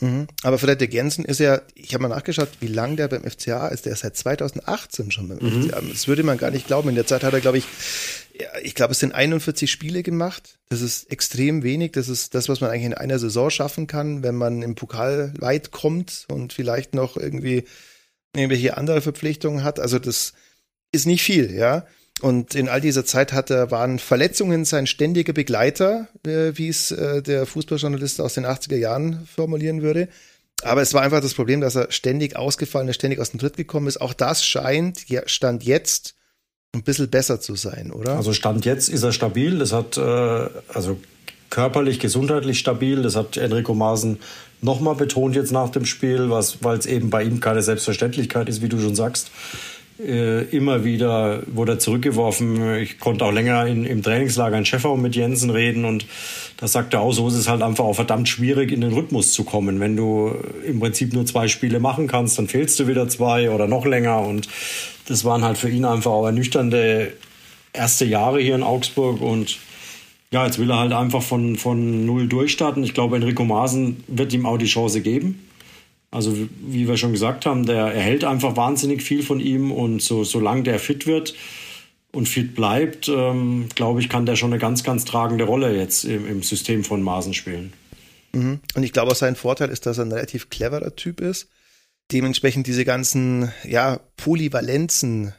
Mhm. 0.00 0.26
Aber 0.42 0.58
Frederik 0.58 0.92
Jensen 0.92 1.24
ist 1.24 1.38
ja, 1.38 1.60
ich 1.74 1.94
habe 1.94 2.02
mal 2.02 2.08
nachgeschaut, 2.08 2.48
wie 2.60 2.66
lange 2.66 2.96
der 2.96 3.08
beim 3.08 3.22
FCA 3.22 3.68
ist. 3.68 3.86
Der 3.86 3.92
ist 3.92 4.00
seit 4.00 4.16
2018 4.16 5.12
schon 5.12 5.28
beim 5.28 5.38
mhm. 5.38 5.64
FCA. 5.64 5.80
Das 5.80 6.08
würde 6.08 6.24
man 6.24 6.38
gar 6.38 6.50
nicht 6.50 6.66
glauben. 6.66 6.88
In 6.88 6.96
der 6.96 7.06
Zeit 7.06 7.22
hat 7.22 7.32
er, 7.32 7.40
glaube 7.40 7.58
ich, 7.58 7.64
ja, 8.40 8.48
ich 8.62 8.74
glaube, 8.74 8.92
es 8.92 8.98
sind 8.98 9.14
41 9.14 9.70
Spiele 9.70 10.02
gemacht. 10.02 10.58
Das 10.68 10.80
ist 10.80 11.12
extrem 11.12 11.62
wenig. 11.62 11.92
Das 11.92 12.08
ist 12.08 12.34
das, 12.34 12.48
was 12.48 12.60
man 12.60 12.70
eigentlich 12.70 12.86
in 12.86 12.94
einer 12.94 13.20
Saison 13.20 13.50
schaffen 13.50 13.86
kann, 13.86 14.24
wenn 14.24 14.34
man 14.34 14.62
im 14.62 14.74
Pokal 14.74 15.32
weit 15.38 15.70
kommt 15.70 16.26
und 16.28 16.52
vielleicht 16.52 16.94
noch 16.94 17.16
irgendwie 17.16 17.64
irgendwelche 18.34 18.76
andere 18.76 19.00
Verpflichtungen 19.00 19.64
hat. 19.64 19.80
Also 19.80 19.98
das 19.98 20.34
ist 20.92 21.06
nicht 21.06 21.22
viel, 21.22 21.52
ja. 21.52 21.86
Und 22.20 22.54
in 22.54 22.68
all 22.68 22.80
dieser 22.80 23.04
Zeit 23.04 23.32
hat 23.32 23.50
er, 23.50 23.70
waren 23.70 23.98
Verletzungen 23.98 24.64
sein 24.64 24.86
ständiger 24.86 25.32
Begleiter, 25.32 26.08
äh, 26.24 26.52
wie 26.54 26.68
es 26.68 26.90
äh, 26.90 27.22
der 27.22 27.44
Fußballjournalist 27.44 28.20
aus 28.20 28.34
den 28.34 28.46
80er 28.46 28.76
Jahren 28.76 29.26
formulieren 29.26 29.82
würde. 29.82 30.08
Aber 30.62 30.80
es 30.80 30.94
war 30.94 31.02
einfach 31.02 31.20
das 31.20 31.34
Problem, 31.34 31.60
dass 31.60 31.74
er 31.74 31.90
ständig 31.90 32.36
ausgefallen 32.36 32.88
ist, 32.88 32.96
ständig 32.96 33.18
aus 33.18 33.32
dem 33.32 33.40
Tritt 33.40 33.56
gekommen 33.56 33.88
ist. 33.88 34.00
Auch 34.00 34.14
das 34.14 34.44
scheint, 34.44 35.08
ja, 35.08 35.22
Stand 35.26 35.64
jetzt, 35.64 36.14
ein 36.72 36.82
bisschen 36.82 37.10
besser 37.10 37.40
zu 37.40 37.56
sein, 37.56 37.90
oder? 37.92 38.16
Also 38.16 38.32
Stand 38.32 38.64
jetzt 38.64 38.88
ist 38.88 39.02
er 39.02 39.12
stabil. 39.12 39.58
Das 39.58 39.72
hat, 39.72 39.96
äh, 39.96 40.00
also 40.00 40.98
körperlich, 41.50 42.00
gesundheitlich 42.00 42.58
stabil. 42.58 43.02
Das 43.02 43.16
hat 43.16 43.36
Enrico 43.36 43.74
Maaßen 43.74 44.18
nochmal 44.64 44.94
betont 44.94 45.36
jetzt 45.36 45.52
nach 45.52 45.68
dem 45.68 45.84
Spiel, 45.84 46.30
weil 46.30 46.78
es 46.78 46.86
eben 46.86 47.10
bei 47.10 47.22
ihm 47.22 47.40
keine 47.40 47.62
Selbstverständlichkeit 47.62 48.48
ist, 48.48 48.62
wie 48.62 48.68
du 48.68 48.80
schon 48.80 48.94
sagst. 48.94 49.30
Äh, 50.04 50.42
immer 50.46 50.84
wieder 50.84 51.42
wurde 51.46 51.72
er 51.72 51.78
zurückgeworfen. 51.78 52.78
Ich 52.78 52.98
konnte 52.98 53.24
auch 53.24 53.30
länger 53.30 53.66
in, 53.66 53.84
im 53.84 54.02
Trainingslager 54.02 54.58
in 54.58 54.64
Schäffau 54.64 54.96
mit 54.96 55.14
Jensen 55.14 55.50
reden 55.50 55.84
und 55.84 56.06
da 56.56 56.66
sagte 56.66 56.96
er 56.96 57.02
auch, 57.02 57.12
so 57.12 57.28
ist 57.28 57.34
es 57.34 57.48
halt 57.48 57.62
einfach 57.62 57.84
auch 57.84 57.94
verdammt 57.94 58.28
schwierig, 58.28 58.72
in 58.72 58.80
den 58.80 58.92
Rhythmus 58.92 59.32
zu 59.32 59.44
kommen. 59.44 59.78
Wenn 59.78 59.96
du 59.96 60.34
im 60.66 60.80
Prinzip 60.80 61.12
nur 61.12 61.26
zwei 61.26 61.46
Spiele 61.46 61.78
machen 61.78 62.08
kannst, 62.08 62.38
dann 62.38 62.48
fehlst 62.48 62.80
du 62.80 62.88
wieder 62.88 63.06
zwei 63.08 63.50
oder 63.50 63.68
noch 63.68 63.86
länger 63.86 64.20
und 64.20 64.48
das 65.06 65.24
waren 65.24 65.44
halt 65.44 65.58
für 65.58 65.68
ihn 65.68 65.84
einfach 65.84 66.10
auch 66.10 66.26
ernüchternde 66.26 67.12
erste 67.72 68.04
Jahre 68.04 68.40
hier 68.40 68.54
in 68.56 68.62
Augsburg 68.62 69.20
und 69.20 69.58
ja, 70.34 70.44
jetzt 70.46 70.58
will 70.58 70.68
er 70.68 70.80
halt 70.80 70.92
einfach 70.92 71.22
von, 71.22 71.54
von 71.54 72.04
null 72.04 72.26
durchstarten. 72.26 72.82
Ich 72.82 72.92
glaube, 72.92 73.14
Enrico 73.14 73.44
Maaßen 73.44 74.02
wird 74.08 74.32
ihm 74.32 74.46
auch 74.46 74.58
die 74.58 74.66
Chance 74.66 75.00
geben. 75.00 75.48
Also 76.10 76.36
wie 76.60 76.88
wir 76.88 76.96
schon 76.96 77.12
gesagt 77.12 77.46
haben, 77.46 77.66
der 77.66 77.86
erhält 77.94 78.24
einfach 78.24 78.56
wahnsinnig 78.56 79.02
viel 79.02 79.22
von 79.22 79.38
ihm 79.38 79.70
und 79.70 80.02
so, 80.02 80.24
solange 80.24 80.64
der 80.64 80.80
fit 80.80 81.06
wird 81.06 81.34
und 82.10 82.28
fit 82.28 82.56
bleibt, 82.56 83.08
ähm, 83.08 83.68
glaube 83.76 84.00
ich, 84.00 84.08
kann 84.08 84.26
der 84.26 84.34
schon 84.34 84.52
eine 84.52 84.58
ganz, 84.58 84.82
ganz 84.82 85.04
tragende 85.04 85.44
Rolle 85.44 85.76
jetzt 85.76 86.04
im, 86.04 86.26
im 86.26 86.42
System 86.42 86.82
von 86.82 87.00
Maßen 87.00 87.32
spielen. 87.32 87.72
Mhm. 88.32 88.58
Und 88.74 88.82
ich 88.82 88.92
glaube, 88.92 89.14
sein 89.14 89.36
Vorteil 89.36 89.68
ist, 89.68 89.86
dass 89.86 89.98
er 89.98 90.04
ein 90.04 90.12
relativ 90.12 90.50
cleverer 90.50 90.96
Typ 90.96 91.20
ist. 91.20 91.48
Dementsprechend 92.10 92.66
diese 92.66 92.84
ganzen, 92.84 93.52
ja, 93.62 94.00
Polyvalenzen 94.16 95.32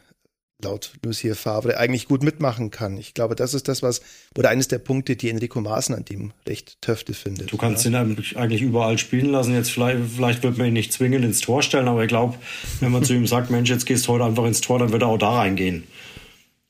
laut 0.65 0.91
Lucia 1.03 1.36
Favre 1.36 1.77
eigentlich 1.77 2.07
gut 2.07 2.24
mitmachen 2.24 2.72
kann. 2.72 2.98
Ich 2.98 3.13
glaube, 3.13 3.36
das 3.36 3.53
ist 3.53 3.67
das, 3.67 3.81
was, 3.81 4.01
oder 4.38 4.50
eines 4.50 4.67
der 4.67 4.79
Punkte, 4.79 5.15
die 5.15 5.29
Enrico 5.29 5.62
Maaßen 5.62 5.95
an 5.95 6.05
dem 6.05 6.34
recht 6.48 6.81
Töfte 6.81 7.13
findet. 7.13 7.51
Du 7.51 7.57
kannst 7.57 7.86
ja. 7.86 7.91
ihn 7.91 8.17
eigentlich 8.36 8.62
überall 8.62 8.98
spielen 8.98 9.31
lassen. 9.31 9.53
Jetzt 9.53 9.72
vielleicht, 9.72 10.00
vielleicht 10.15 10.43
wird 10.43 10.57
man 10.57 10.67
ihn 10.67 10.74
nicht 10.74 10.91
zwingend 10.91 11.24
ins 11.24 11.39
Tor 11.39 11.62
stellen, 11.62 11.88
aber 11.88 12.03
ich 12.03 12.10
glaube, 12.10 12.36
wenn 12.79 12.91
man 12.91 13.03
zu 13.03 13.13
ihm 13.13 13.27
sagt, 13.27 13.50
Mensch, 13.50 13.69
jetzt 13.69 13.86
gehst 13.86 14.07
du 14.07 14.13
heute 14.13 14.25
einfach 14.25 14.45
ins 14.45 14.62
Tor, 14.62 14.79
dann 14.79 14.91
wird 14.91 15.03
er 15.03 15.07
auch 15.07 15.17
da 15.17 15.38
reingehen. 15.38 15.84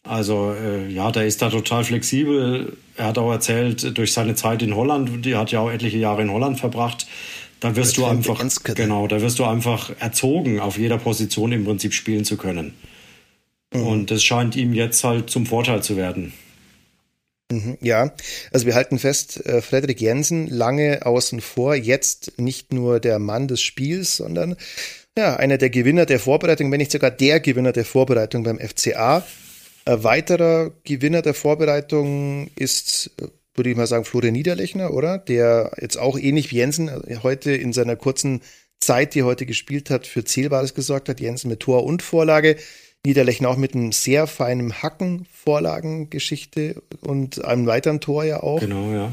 Also 0.03 0.53
äh, 0.53 0.87
ja, 0.87 1.11
der 1.11 1.25
ist 1.25 1.41
da 1.41 1.49
total 1.49 1.83
flexibel. 1.83 2.77
Er 2.95 3.07
hat 3.07 3.17
auch 3.17 3.31
erzählt, 3.31 3.97
durch 3.97 4.13
seine 4.13 4.35
Zeit 4.35 4.61
in 4.61 4.75
Holland, 4.75 5.25
die 5.25 5.35
hat 5.35 5.51
ja 5.51 5.61
auch 5.61 5.71
etliche 5.71 5.97
Jahre 5.97 6.21
in 6.21 6.31
Holland 6.31 6.59
verbracht, 6.59 7.07
da 7.59 7.75
wirst 7.75 7.97
du 7.97 8.05
einfach, 8.05 8.43
genau, 8.75 9.07
da 9.07 9.21
wirst 9.21 9.39
du 9.39 9.45
einfach 9.45 9.91
erzogen, 9.99 10.59
auf 10.59 10.77
jeder 10.77 10.99
Position 10.99 11.51
im 11.51 11.65
Prinzip 11.65 11.93
spielen 11.93 12.23
zu 12.23 12.37
können. 12.37 12.73
Mhm. 13.73 13.87
Und 13.87 14.11
das 14.11 14.23
scheint 14.23 14.55
ihm 14.55 14.73
jetzt 14.73 15.03
halt 15.03 15.29
zum 15.29 15.45
Vorteil 15.45 15.83
zu 15.83 15.97
werden. 15.97 16.33
Mhm, 17.51 17.77
ja, 17.81 18.11
also 18.51 18.65
wir 18.65 18.73
halten 18.73 18.97
fest, 18.97 19.45
äh, 19.45 19.61
Frederik 19.61 20.01
Jensen 20.01 20.47
lange 20.47 21.05
außen 21.05 21.41
vor, 21.41 21.75
jetzt 21.75 22.39
nicht 22.39 22.73
nur 22.73 22.99
der 22.99 23.19
Mann 23.19 23.47
des 23.47 23.61
Spiels, 23.61 24.17
sondern 24.17 24.55
ja, 25.17 25.35
einer 25.35 25.57
der 25.57 25.69
Gewinner 25.69 26.05
der 26.05 26.19
Vorbereitung, 26.19 26.71
wenn 26.71 26.79
nicht 26.79 26.91
sogar 26.91 27.11
der 27.11 27.39
Gewinner 27.39 27.71
der 27.71 27.85
Vorbereitung 27.85 28.43
beim 28.43 28.59
FCA. 28.59 29.25
Ein 29.85 30.03
weiterer 30.03 30.71
Gewinner 30.83 31.21
der 31.21 31.35
Vorbereitung 31.35 32.49
ist, 32.55 33.11
würde 33.53 33.69
ich 33.69 33.77
mal 33.77 33.87
sagen, 33.87 34.05
Florian 34.05 34.33
Niederlechner, 34.33 34.91
oder? 34.91 35.19
Der 35.19 35.71
jetzt 35.79 35.97
auch 35.97 36.17
ähnlich 36.17 36.51
wie 36.51 36.57
Jensen 36.57 36.89
äh, 36.89 37.17
heute 37.21 37.51
in 37.51 37.73
seiner 37.73 37.95
kurzen 37.95 38.41
Zeit, 38.79 39.13
die 39.13 39.19
er 39.19 39.25
heute 39.25 39.45
gespielt 39.45 39.89
hat, 39.89 40.07
für 40.07 40.25
Zählbares 40.25 40.73
gesorgt 40.73 41.09
hat. 41.09 41.21
Jensen 41.21 41.49
mit 41.49 41.61
Tor 41.61 41.85
und 41.85 42.01
Vorlage. 42.01 42.57
Niederlechner 43.05 43.49
auch 43.49 43.57
mit 43.57 43.75
einem 43.75 43.91
sehr 43.91 44.27
feinen 44.27 44.81
Hacken 44.81 45.25
Vorlagengeschichte 45.31 46.81
und 47.01 47.43
einem 47.45 47.67
weiteren 47.67 48.01
Tor 48.01 48.23
ja 48.23 48.41
auch. 48.41 48.59
Genau, 48.59 48.91
ja. 48.91 49.11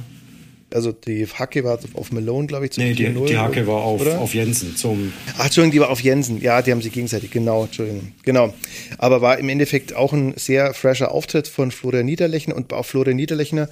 Also 0.75 0.92
die 0.92 1.26
Hacke 1.26 1.64
war 1.64 1.78
auf 1.94 2.12
Malone, 2.12 2.46
glaube 2.46 2.64
ich, 2.64 2.72
zum 2.72 2.84
Nee, 2.84 2.94
die, 2.94 3.08
die 3.08 3.37
Hacke 3.37 3.66
war 3.66 3.82
auf, 3.82 4.06
auf 4.06 4.34
Jensen 4.34 4.76
zum. 4.76 5.12
Ach, 5.38 5.44
Entschuldigung, 5.44 5.72
die 5.72 5.80
war 5.80 5.90
auf 5.90 6.00
Jensen. 6.00 6.40
Ja, 6.40 6.62
die 6.62 6.70
haben 6.72 6.82
sie 6.82 6.90
gegenseitig, 6.90 7.30
genau, 7.30 7.64
Entschuldigung. 7.64 8.12
Genau. 8.22 8.54
Aber 8.99 9.20
war 9.20 9.38
im 9.38 9.49
Endeffekt 9.49 9.94
auch 9.94 10.12
ein 10.12 10.34
sehr 10.37 10.75
fresher 10.75 11.12
Auftritt 11.12 11.49
von 11.49 11.70
Florian 11.70 12.06
Niederlechner 12.06 12.56
und 12.56 12.72
auch 12.72 12.87
Florian 12.87 13.16
Niederlechner. 13.16 13.68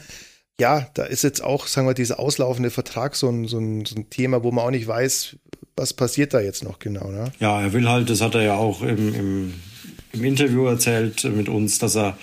Ja, 0.60 0.88
da 0.94 1.04
ist 1.04 1.24
jetzt 1.24 1.42
auch, 1.42 1.66
sagen 1.66 1.86
wir, 1.86 1.94
dieser 1.94 2.20
auslaufende 2.20 2.70
Vertrag 2.70 3.16
so 3.16 3.30
ein, 3.30 3.46
so 3.46 3.58
ein, 3.58 3.86
so 3.86 3.96
ein 3.96 4.10
Thema, 4.10 4.44
wo 4.44 4.50
man 4.50 4.66
auch 4.66 4.70
nicht 4.70 4.86
weiß, 4.86 5.36
was 5.76 5.94
passiert 5.94 6.34
da 6.34 6.40
jetzt 6.40 6.62
noch 6.62 6.78
genau. 6.78 7.10
Ne? 7.10 7.32
Ja, 7.40 7.62
er 7.62 7.72
will 7.72 7.88
halt, 7.88 8.10
das 8.10 8.20
hat 8.20 8.34
er 8.34 8.42
ja 8.42 8.56
auch 8.56 8.82
im, 8.82 9.14
im 9.14 9.54
im 10.12 10.24
Interview 10.24 10.66
erzählt 10.66 11.24
mit 11.24 11.48
uns, 11.48 11.78
dass 11.78 11.96
er 11.96 12.16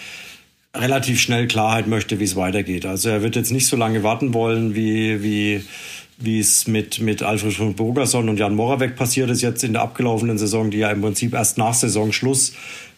relativ 0.76 1.20
schnell 1.20 1.48
Klarheit 1.48 1.88
möchte, 1.88 2.20
wie 2.20 2.24
es 2.24 2.36
weitergeht. 2.36 2.86
Also 2.86 3.10
er 3.10 3.22
wird 3.24 3.36
jetzt 3.36 3.52
nicht 3.52 3.68
so 3.68 3.76
lange 3.76 4.04
warten 4.04 4.34
wollen, 4.34 4.76
wie, 4.76 5.24
wie, 5.24 5.64
wie 6.18 6.40
es 6.40 6.68
mit, 6.68 7.00
mit 7.00 7.24
Alfred 7.24 7.54
von 7.54 7.76
Burgerson 7.76 8.30
und 8.30 8.38
Jan 8.38 8.56
Moravec 8.56 8.96
passiert 8.96 9.30
ist 9.30 9.42
jetzt 9.42 9.64
in 9.64 9.74
der 9.74 9.82
abgelaufenen 9.82 10.38
Saison, 10.38 10.70
die 10.72 10.80
ja 10.80 10.92
im 10.92 11.02
Prinzip 11.02 11.34
erst 11.34 11.58
nach 11.58 11.74
Saisonschluss 11.74 12.54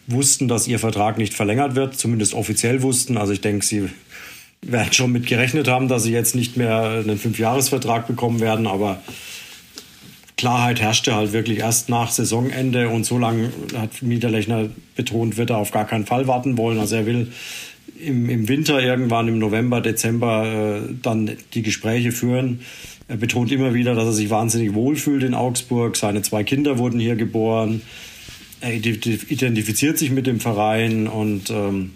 wussten, 0.06 0.48
dass 0.48 0.66
ihr 0.66 0.78
Vertrag 0.78 1.18
nicht 1.18 1.34
verlängert 1.34 1.74
wird, 1.74 1.96
zumindest 1.96 2.34
offiziell 2.34 2.82
wussten. 2.82 3.16
Also 3.16 3.32
ich 3.32 3.40
denke, 3.40 3.64
sie 3.64 3.88
werden 4.62 4.92
schon 4.92 5.12
mit 5.12 5.26
gerechnet 5.26 5.68
haben, 5.68 5.88
dass 5.88 6.02
sie 6.02 6.12
jetzt 6.12 6.34
nicht 6.34 6.56
mehr 6.56 7.02
einen 7.04 7.18
Fünfjahresvertrag 7.18 8.06
bekommen 8.06 8.40
werden, 8.40 8.66
aber 8.66 9.00
Klarheit 10.40 10.80
herrschte 10.80 11.14
halt 11.14 11.34
wirklich 11.34 11.58
erst 11.58 11.90
nach 11.90 12.10
Saisonende 12.10 12.88
und 12.88 13.04
so 13.04 13.18
lange 13.18 13.50
hat 13.76 14.00
Niederlechner 14.00 14.70
betont, 14.96 15.36
wird 15.36 15.50
er 15.50 15.58
auf 15.58 15.70
gar 15.70 15.86
keinen 15.86 16.06
Fall 16.06 16.26
warten 16.26 16.56
wollen. 16.56 16.78
Also 16.78 16.96
er 16.96 17.04
will 17.04 17.30
im, 18.02 18.30
im 18.30 18.48
Winter 18.48 18.82
irgendwann 18.82 19.28
im 19.28 19.38
November, 19.38 19.82
Dezember 19.82 20.46
äh, 20.46 20.94
dann 21.02 21.30
die 21.52 21.60
Gespräche 21.60 22.10
führen. 22.10 22.60
Er 23.06 23.18
betont 23.18 23.52
immer 23.52 23.74
wieder, 23.74 23.94
dass 23.94 24.06
er 24.06 24.12
sich 24.12 24.30
wahnsinnig 24.30 24.72
wohlfühlt 24.72 25.24
in 25.24 25.34
Augsburg. 25.34 25.94
Seine 25.94 26.22
zwei 26.22 26.42
Kinder 26.42 26.78
wurden 26.78 26.98
hier 26.98 27.16
geboren. 27.16 27.82
Er 28.62 28.72
identifiziert 28.72 29.98
sich 29.98 30.10
mit 30.10 30.26
dem 30.26 30.40
Verein 30.40 31.06
und 31.06 31.50
ähm, 31.50 31.90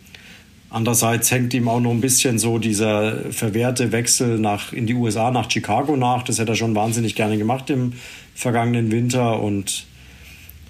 Andererseits 0.75 1.31
hängt 1.31 1.55
ihm 1.55 1.69
auch 1.69 1.79
noch 1.79 1.93
ein 1.93 2.01
bisschen 2.01 2.41
so 2.41 2.59
dieser 2.59 3.31
verwehrte 3.31 3.93
Wechsel 3.93 4.41
nach, 4.41 4.73
in 4.73 4.89
die 4.89 4.95
USA, 4.95 5.31
nach 5.31 5.49
Chicago 5.49 5.95
nach. 5.95 6.25
Das 6.25 6.41
hätte 6.41 6.51
er 6.51 6.57
schon 6.57 6.75
wahnsinnig 6.75 7.15
gerne 7.15 7.39
gemacht 7.39 7.71
im 7.71 7.93
vergangenen 8.35 8.91
Winter. 8.91 9.41
Und 9.41 9.87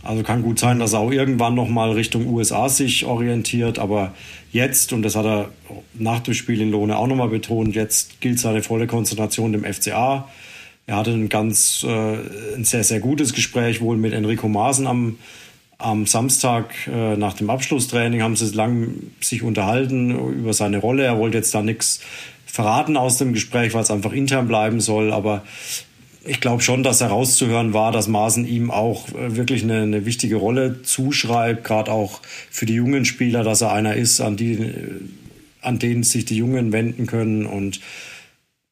also 0.03 0.23
kann 0.23 0.43
gut 0.43 0.59
sein, 0.59 0.79
dass 0.79 0.93
er 0.93 1.01
auch 1.01 1.11
irgendwann 1.11 1.55
nochmal 1.55 1.93
Richtung 1.93 2.27
USA 2.27 2.69
sich 2.69 3.05
orientiert. 3.05 3.79
Aber 3.79 4.15
jetzt, 4.53 4.93
und 4.93 5.03
das 5.03 5.17
hat 5.17 5.27
er 5.27 5.51
nach 5.95 6.21
dem 6.21 6.35
Spiel 6.35 6.61
in 6.61 6.71
Lohne 6.71 6.97
auch 6.97 7.07
nochmal 7.07 7.29
betont, 7.29 7.75
jetzt 7.75 8.21
gilt 8.21 8.39
seine 8.39 8.63
volle 8.63 8.87
Konzentration 8.87 9.53
dem 9.53 9.65
FCA. 9.65 10.29
Er 10.87 10.97
hatte 10.97 11.13
ein 11.13 11.29
ganz, 11.29 11.85
äh, 11.89 12.17
ein 12.55 12.65
sehr, 12.65 12.85
sehr 12.85 13.01
gutes 13.01 13.33
Gespräch 13.33 13.81
wohl 13.81 13.97
mit 13.97 14.13
Enrico 14.13 14.49
Maaßen 14.49 14.87
am 14.87 15.17
am 15.79 16.07
Samstag 16.07 16.73
äh, 16.87 17.17
nach 17.17 17.35
dem 17.35 17.51
Abschlusstraining 17.51 18.23
haben 18.23 18.37
sie 18.37 18.55
lang 18.55 18.95
sich 19.21 19.43
unterhalten 19.43 20.11
über 20.33 20.53
seine 20.53 20.79
Rolle. 20.79 21.05
Er 21.05 21.19
wollte 21.19 21.37
jetzt 21.37 21.55
da 21.55 21.63
nichts 21.63 22.01
verraten 22.47 22.97
aus 22.97 23.19
dem 23.19 23.33
Gespräch, 23.33 23.75
weil 23.75 23.83
es 23.83 23.91
einfach 23.91 24.13
intern 24.13 24.49
bleiben 24.49 24.81
soll. 24.81 25.13
Aber 25.13 25.43
ich 26.25 26.41
glaube 26.41 26.63
schon, 26.63 26.83
dass 26.83 27.01
herauszuhören 27.01 27.75
war, 27.75 27.93
dass 27.93 28.09
Maaßen 28.09 28.47
ihm 28.47 28.71
auch 28.71 29.09
äh, 29.11 29.37
wirklich 29.37 29.63
eine, 29.63 29.83
eine 29.83 30.07
wichtige 30.07 30.37
Rolle 30.37 30.83
zuschreibt, 30.83 31.65
gerade 31.65 31.91
auch 31.91 32.21
für 32.51 32.67
die 32.67 32.75
jungen 32.75 33.05
Spieler, 33.05 33.45
dass 33.45 33.61
er 33.61 33.73
einer 33.73 33.95
ist, 33.95 34.21
an, 34.21 34.37
die, 34.37 34.53
äh, 34.55 35.01
an 35.61 35.79
den 35.79 36.03
sich 36.03 36.25
die 36.25 36.37
Jungen 36.37 36.73
wenden 36.73 37.07
können. 37.07 37.47
Und 37.47 37.81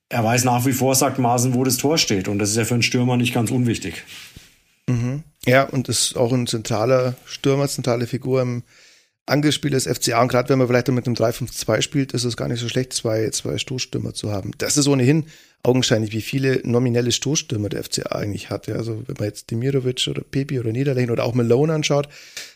er 0.08 0.24
weiß 0.24 0.44
nach 0.44 0.66
wie 0.66 0.72
vor, 0.72 0.94
sagt 0.94 1.18
Maaßen, 1.18 1.54
wo 1.54 1.64
das 1.64 1.76
Tor 1.76 1.98
steht. 1.98 2.28
Und 2.28 2.38
das 2.38 2.50
ist 2.50 2.56
ja 2.56 2.64
für 2.64 2.74
einen 2.74 2.82
Stürmer 2.82 3.16
nicht 3.16 3.34
ganz 3.34 3.50
unwichtig. 3.50 4.02
Mhm. 4.88 5.22
Ja, 5.46 5.64
und 5.64 5.88
ist 5.88 6.16
auch 6.16 6.32
ein 6.32 6.46
zentraler 6.46 7.14
Stürmer, 7.26 7.68
zentrale 7.68 8.06
Figur 8.06 8.42
im 8.42 8.62
Angriffsspiel 9.26 9.70
des 9.70 9.86
FCA. 9.86 10.20
Und 10.20 10.28
gerade 10.28 10.48
wenn 10.48 10.58
man 10.58 10.66
vielleicht 10.66 10.88
mit 10.88 11.06
einem 11.06 11.14
3-5-2 11.14 11.82
spielt, 11.82 12.12
ist 12.12 12.24
es 12.24 12.36
gar 12.36 12.48
nicht 12.48 12.60
so 12.60 12.68
schlecht, 12.68 12.92
zwei, 12.92 13.30
zwei 13.30 13.56
Stoßstürmer 13.58 14.14
zu 14.14 14.32
haben. 14.32 14.50
Das 14.58 14.76
ist 14.76 14.88
ohnehin 14.88 15.26
augenscheinlich, 15.62 16.12
wie 16.12 16.22
viele 16.22 16.60
nominelle 16.64 17.12
Stoßstürmer 17.12 17.68
der 17.68 17.84
FCA 17.84 18.16
eigentlich 18.16 18.50
hat. 18.50 18.66
Ja, 18.66 18.74
also 18.74 19.04
wenn 19.06 19.14
man 19.18 19.28
jetzt 19.28 19.50
Demirovic 19.50 20.08
oder 20.08 20.22
Pepi 20.22 20.58
oder 20.58 20.72
Niederlechner 20.72 21.12
oder 21.12 21.24
auch 21.24 21.34
Malone 21.34 21.72
anschaut, 21.72 22.08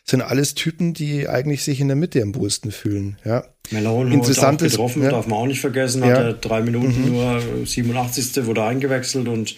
sind 0.05 0.23
alles 0.23 0.55
Typen, 0.55 0.93
die 0.93 1.29
eigentlich 1.29 1.63
sich 1.63 1.81
in 1.81 1.87
der 1.87 1.97
Mitte 1.97 2.21
am 2.21 2.35
wohlsten 2.35 2.73
fühlen. 2.73 3.17
Ja. 3.25 3.45
Malone 3.71 4.13
Interessant 4.13 4.61
hat 4.61 4.69
auch 4.69 4.73
getroffen, 4.73 5.03
ja. 5.03 5.11
darf 5.11 5.29
man 5.29 5.39
auch 5.39 5.47
nicht 5.47 5.61
vergessen. 5.61 6.05
Hat 6.05 6.19
er 6.19 6.33
drei 6.33 6.63
Minuten 6.63 7.07
mhm. 7.07 7.13
nur 7.13 7.67
87. 7.67 8.45
wurde 8.45 8.65
eingewechselt 8.65 9.29
und 9.29 9.55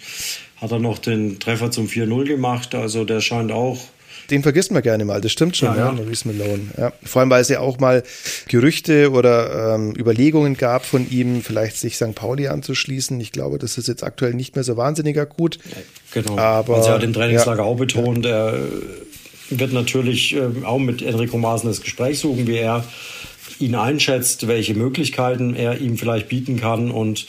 hat 0.57 0.71
er 0.71 0.79
noch 0.79 0.99
den 0.99 1.39
Treffer 1.39 1.71
zum 1.71 1.87
4-0 1.87 2.25
gemacht. 2.25 2.75
Also 2.75 3.03
der 3.03 3.21
scheint 3.21 3.51
auch 3.51 3.79
den 4.29 4.43
vergisst 4.43 4.71
man 4.71 4.81
gerne 4.81 5.05
mal, 5.05 5.21
das 5.21 5.31
stimmt 5.31 5.57
schon, 5.57 5.69
ja, 5.69 5.87
ja. 5.87 5.91
Maurice 5.91 6.27
Malone. 6.27 6.61
Ja. 6.77 6.93
Vor 7.03 7.21
allem, 7.21 7.29
weil 7.29 7.41
es 7.41 7.49
ja 7.49 7.59
auch 7.59 7.79
mal 7.79 8.03
Gerüchte 8.47 9.11
oder 9.11 9.75
ähm, 9.75 9.93
Überlegungen 9.97 10.55
gab 10.55 10.85
von 10.85 11.09
ihm, 11.09 11.41
vielleicht 11.41 11.77
sich 11.77 11.95
St. 11.95 12.15
Pauli 12.15 12.47
anzuschließen. 12.47 13.19
Ich 13.19 13.31
glaube, 13.31 13.57
das 13.57 13.77
ist 13.77 13.87
jetzt 13.87 14.03
aktuell 14.03 14.33
nicht 14.33 14.55
mehr 14.55 14.63
so 14.63 14.77
wahnsinnig 14.77 15.17
akut. 15.19 15.59
Genau. 16.11 16.37
Aber, 16.37 16.77
also 16.77 16.89
er 16.89 16.95
hat 16.95 17.03
im 17.03 17.13
Trainingslager 17.13 17.63
auch 17.63 17.77
betont, 17.77 18.25
er 18.25 18.59
wird 19.49 19.73
natürlich 19.73 20.35
äh, 20.35 20.63
auch 20.63 20.79
mit 20.79 21.01
Enrico 21.01 21.37
Maaßen 21.37 21.69
das 21.69 21.81
Gespräch 21.81 22.19
suchen, 22.19 22.47
wie 22.47 22.57
er 22.57 22.83
ihn 23.59 23.75
einschätzt, 23.75 24.47
welche 24.47 24.73
Möglichkeiten 24.73 25.55
er 25.55 25.79
ihm 25.79 25.97
vielleicht 25.97 26.29
bieten 26.29 26.59
kann 26.59 26.91
und 26.91 27.27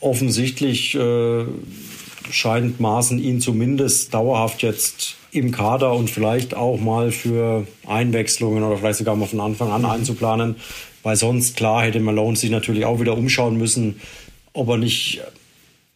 offensichtlich 0.00 0.94
äh, 0.94 1.44
scheint 2.30 2.80
Maaßen 2.80 3.18
ihn 3.18 3.40
zumindest 3.40 4.14
dauerhaft 4.14 4.62
jetzt 4.62 5.17
im 5.30 5.50
Kader 5.50 5.92
und 5.92 6.10
vielleicht 6.10 6.54
auch 6.54 6.78
mal 6.78 7.12
für 7.12 7.66
Einwechslungen 7.86 8.62
oder 8.62 8.78
vielleicht 8.78 8.98
sogar 8.98 9.16
mal 9.16 9.26
von 9.26 9.40
Anfang 9.40 9.70
an 9.70 9.84
einzuplanen. 9.84 10.56
Weil 11.02 11.16
sonst, 11.16 11.56
klar, 11.56 11.82
hätte 11.82 12.00
Malone 12.00 12.36
sich 12.36 12.50
natürlich 12.50 12.84
auch 12.84 13.00
wieder 13.00 13.16
umschauen 13.16 13.56
müssen, 13.56 14.00
ob 14.52 14.68
er 14.68 14.78
nicht 14.78 15.22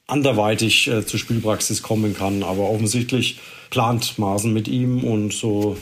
anderweitig 0.06 0.88
äh, 0.88 1.04
zur 1.04 1.18
Spielpraxis 1.18 1.82
kommen 1.82 2.14
kann. 2.14 2.42
Aber 2.42 2.70
offensichtlich 2.70 3.40
plant 3.70 4.18
Maaßen 4.18 4.52
mit 4.52 4.68
ihm 4.68 5.02
und 5.02 5.32
so, 5.32 5.76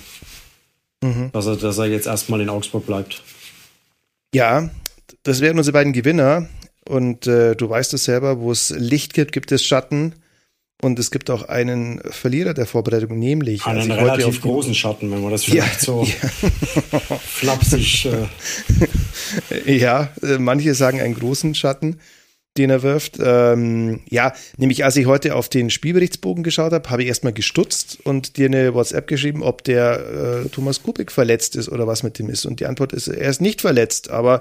mhm. 1.03 1.31
dass, 1.33 1.47
er, 1.47 1.57
dass 1.57 1.79
er 1.79 1.87
jetzt 1.87 2.07
erstmal 2.07 2.41
in 2.41 2.49
Augsburg 2.49 2.87
bleibt. 2.87 3.23
Ja, 4.35 4.71
das 5.23 5.41
wären 5.41 5.59
unsere 5.59 5.75
beiden 5.75 5.93
Gewinner. 5.93 6.49
Und 6.89 7.27
äh, 7.27 7.55
du 7.55 7.69
weißt 7.69 7.93
es 7.95 8.05
selber, 8.05 8.41
wo 8.41 8.51
es 8.51 8.71
Licht 8.71 9.13
gibt, 9.15 9.33
gibt 9.33 9.53
es 9.53 9.65
Schatten. 9.65 10.15
Und 10.83 10.99
es 10.99 11.11
gibt 11.11 11.29
auch 11.31 11.43
einen 11.49 12.01
Verlierer 12.11 12.55
der 12.55 12.67
Vorbereitung, 12.67 13.19
nämlich 13.19 13.67
einen 13.67 13.91
relativ 13.91 14.41
großen 14.41 14.75
Schatten, 14.75 15.11
wenn 15.11 15.21
man 15.21 15.31
das 15.31 15.45
vielleicht 15.45 15.81
ja, 15.81 15.85
so 15.85 16.05
ja. 16.05 17.01
flapsig. 17.19 18.07
Äh 18.07 19.77
ja, 19.79 20.11
äh, 20.23 20.39
manche 20.39 20.75
sagen 20.75 21.01
einen 21.01 21.15
großen 21.15 21.55
Schatten, 21.55 22.01
den 22.57 22.71
er 22.71 22.83
wirft. 22.83 23.19
Ähm, 23.23 24.01
ja, 24.09 24.33
nämlich 24.57 24.85
als 24.85 24.97
ich 24.97 25.05
heute 25.05 25.37
auf 25.37 25.51
den 25.51 25.69
Spielberichtsbogen 25.69 26.43
geschaut 26.43 26.73
habe, 26.73 26.89
habe 26.89 27.03
ich 27.03 27.09
erstmal 27.09 27.35
gestutzt 27.35 27.99
und 28.03 28.39
dir 28.39 28.47
eine 28.47 28.73
WhatsApp 28.73 29.07
geschrieben, 29.07 29.43
ob 29.43 29.63
der 29.65 30.45
äh, 30.45 30.49
Thomas 30.49 30.83
Kubik 30.83 31.13
verletzt 31.13 31.57
ist 31.57 31.69
oder 31.69 31.87
was 31.87 32.03
mit 32.03 32.19
dem 32.19 32.31
ist. 32.31 32.47
Und 32.47 32.59
die 32.59 32.67
Antwort 32.67 32.95
ist, 32.95 33.09
er 33.09 33.29
ist 33.29 33.43
nicht 33.43 33.61
verletzt, 33.61 34.09
aber 34.09 34.41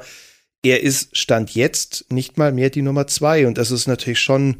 er 0.63 0.81
ist 0.83 1.17
Stand 1.17 1.53
jetzt 1.53 2.05
nicht 2.11 2.37
mal 2.37 2.53
mehr 2.53 2.69
die 2.69 2.81
Nummer 2.81 3.07
zwei. 3.07 3.45
Und 3.45 3.57
das 3.57 3.71
ist 3.71 3.87
natürlich 3.87 4.19
schon 4.19 4.57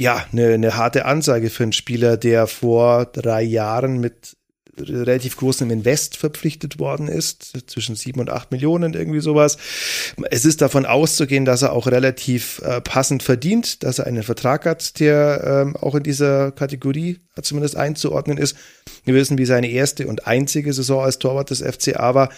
ja, 0.00 0.24
eine, 0.32 0.54
eine 0.54 0.76
harte 0.76 1.04
Ansage 1.04 1.50
für 1.50 1.62
einen 1.62 1.72
Spieler, 1.72 2.16
der 2.16 2.46
vor 2.46 3.04
drei 3.06 3.42
Jahren 3.42 4.00
mit 4.00 4.36
relativ 4.78 5.36
großem 5.36 5.70
Invest 5.70 6.16
verpflichtet 6.16 6.78
worden 6.78 7.08
ist, 7.08 7.68
zwischen 7.70 7.96
sieben 7.96 8.20
und 8.20 8.30
acht 8.30 8.50
Millionen, 8.50 8.94
irgendwie 8.94 9.20
sowas. 9.20 9.58
Es 10.30 10.44
ist 10.44 10.62
davon 10.62 10.86
auszugehen, 10.86 11.44
dass 11.44 11.62
er 11.62 11.72
auch 11.72 11.86
relativ 11.86 12.60
äh, 12.64 12.80
passend 12.80 13.22
verdient, 13.22 13.82
dass 13.82 13.98
er 13.98 14.06
einen 14.06 14.22
Vertrag 14.22 14.64
hat, 14.64 14.98
der 15.00 15.64
ähm, 15.66 15.76
auch 15.76 15.94
in 15.94 16.02
dieser 16.02 16.52
Kategorie 16.52 17.18
zumindest 17.42 17.76
einzuordnen 17.76 18.38
ist. 18.38 18.56
Wir 19.04 19.14
wissen, 19.14 19.38
wie 19.38 19.44
seine 19.44 19.70
erste 19.70 20.06
und 20.06 20.26
einzige 20.26 20.72
Saison 20.72 21.04
als 21.04 21.18
Torwart 21.18 21.50
des 21.50 21.62
FCA 21.62 22.14
war. 22.14 22.30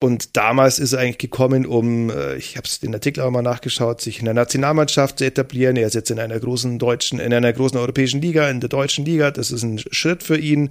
Und 0.00 0.36
damals 0.36 0.78
ist 0.78 0.92
er 0.92 1.00
eigentlich 1.00 1.18
gekommen, 1.18 1.66
um, 1.66 2.10
äh, 2.10 2.36
ich 2.36 2.56
habe 2.56 2.68
den 2.82 2.94
Artikel 2.94 3.22
auch 3.22 3.30
mal 3.30 3.42
nachgeschaut, 3.42 4.00
sich 4.00 4.20
in 4.20 4.26
der 4.26 4.34
Nationalmannschaft 4.34 5.18
zu 5.18 5.24
etablieren. 5.24 5.76
Er 5.76 5.88
ist 5.88 5.94
jetzt 5.94 6.10
in 6.10 6.20
einer 6.20 6.38
großen 6.38 6.78
deutschen, 6.78 7.18
in 7.18 7.34
einer 7.34 7.52
großen 7.52 7.76
europäischen 7.76 8.22
Liga, 8.22 8.48
in 8.48 8.60
der 8.60 8.68
deutschen 8.68 9.04
Liga. 9.04 9.32
Das 9.32 9.50
ist 9.50 9.64
ein 9.64 9.78
Schritt 9.90 10.22
für 10.22 10.38
ihn 10.38 10.70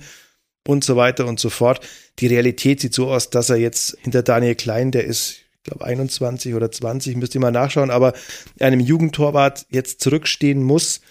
und 0.66 0.86
so 0.86 0.96
weiter 0.96 1.26
und 1.26 1.42
so 1.42 1.50
fort. 1.50 1.86
Die 2.20 2.28
Realität 2.28 2.80
sieht 2.80 2.94
so 2.94 3.12
aus, 3.12 3.30
dass 3.30 3.50
er 3.50 3.58
jetzt 3.58 3.98
hinter 4.02 4.24
Daniel 4.24 4.56
Klein, 4.56 4.92
der 4.92 5.04
ist, 5.04 5.40
ich 5.58 5.64
glaube, 5.64 5.84
21 5.84 6.54
oder 6.54 6.72
20, 6.72 7.18
müsst 7.18 7.36
ihr 7.36 7.42
mal 7.42 7.52
nachschauen, 7.52 7.90
aber 7.90 8.14
einem 8.62 8.80
Jugendtorwart 8.80 9.66
jetzt 9.70 10.00
zurückstehen 10.00 10.64
muss, 10.64 11.02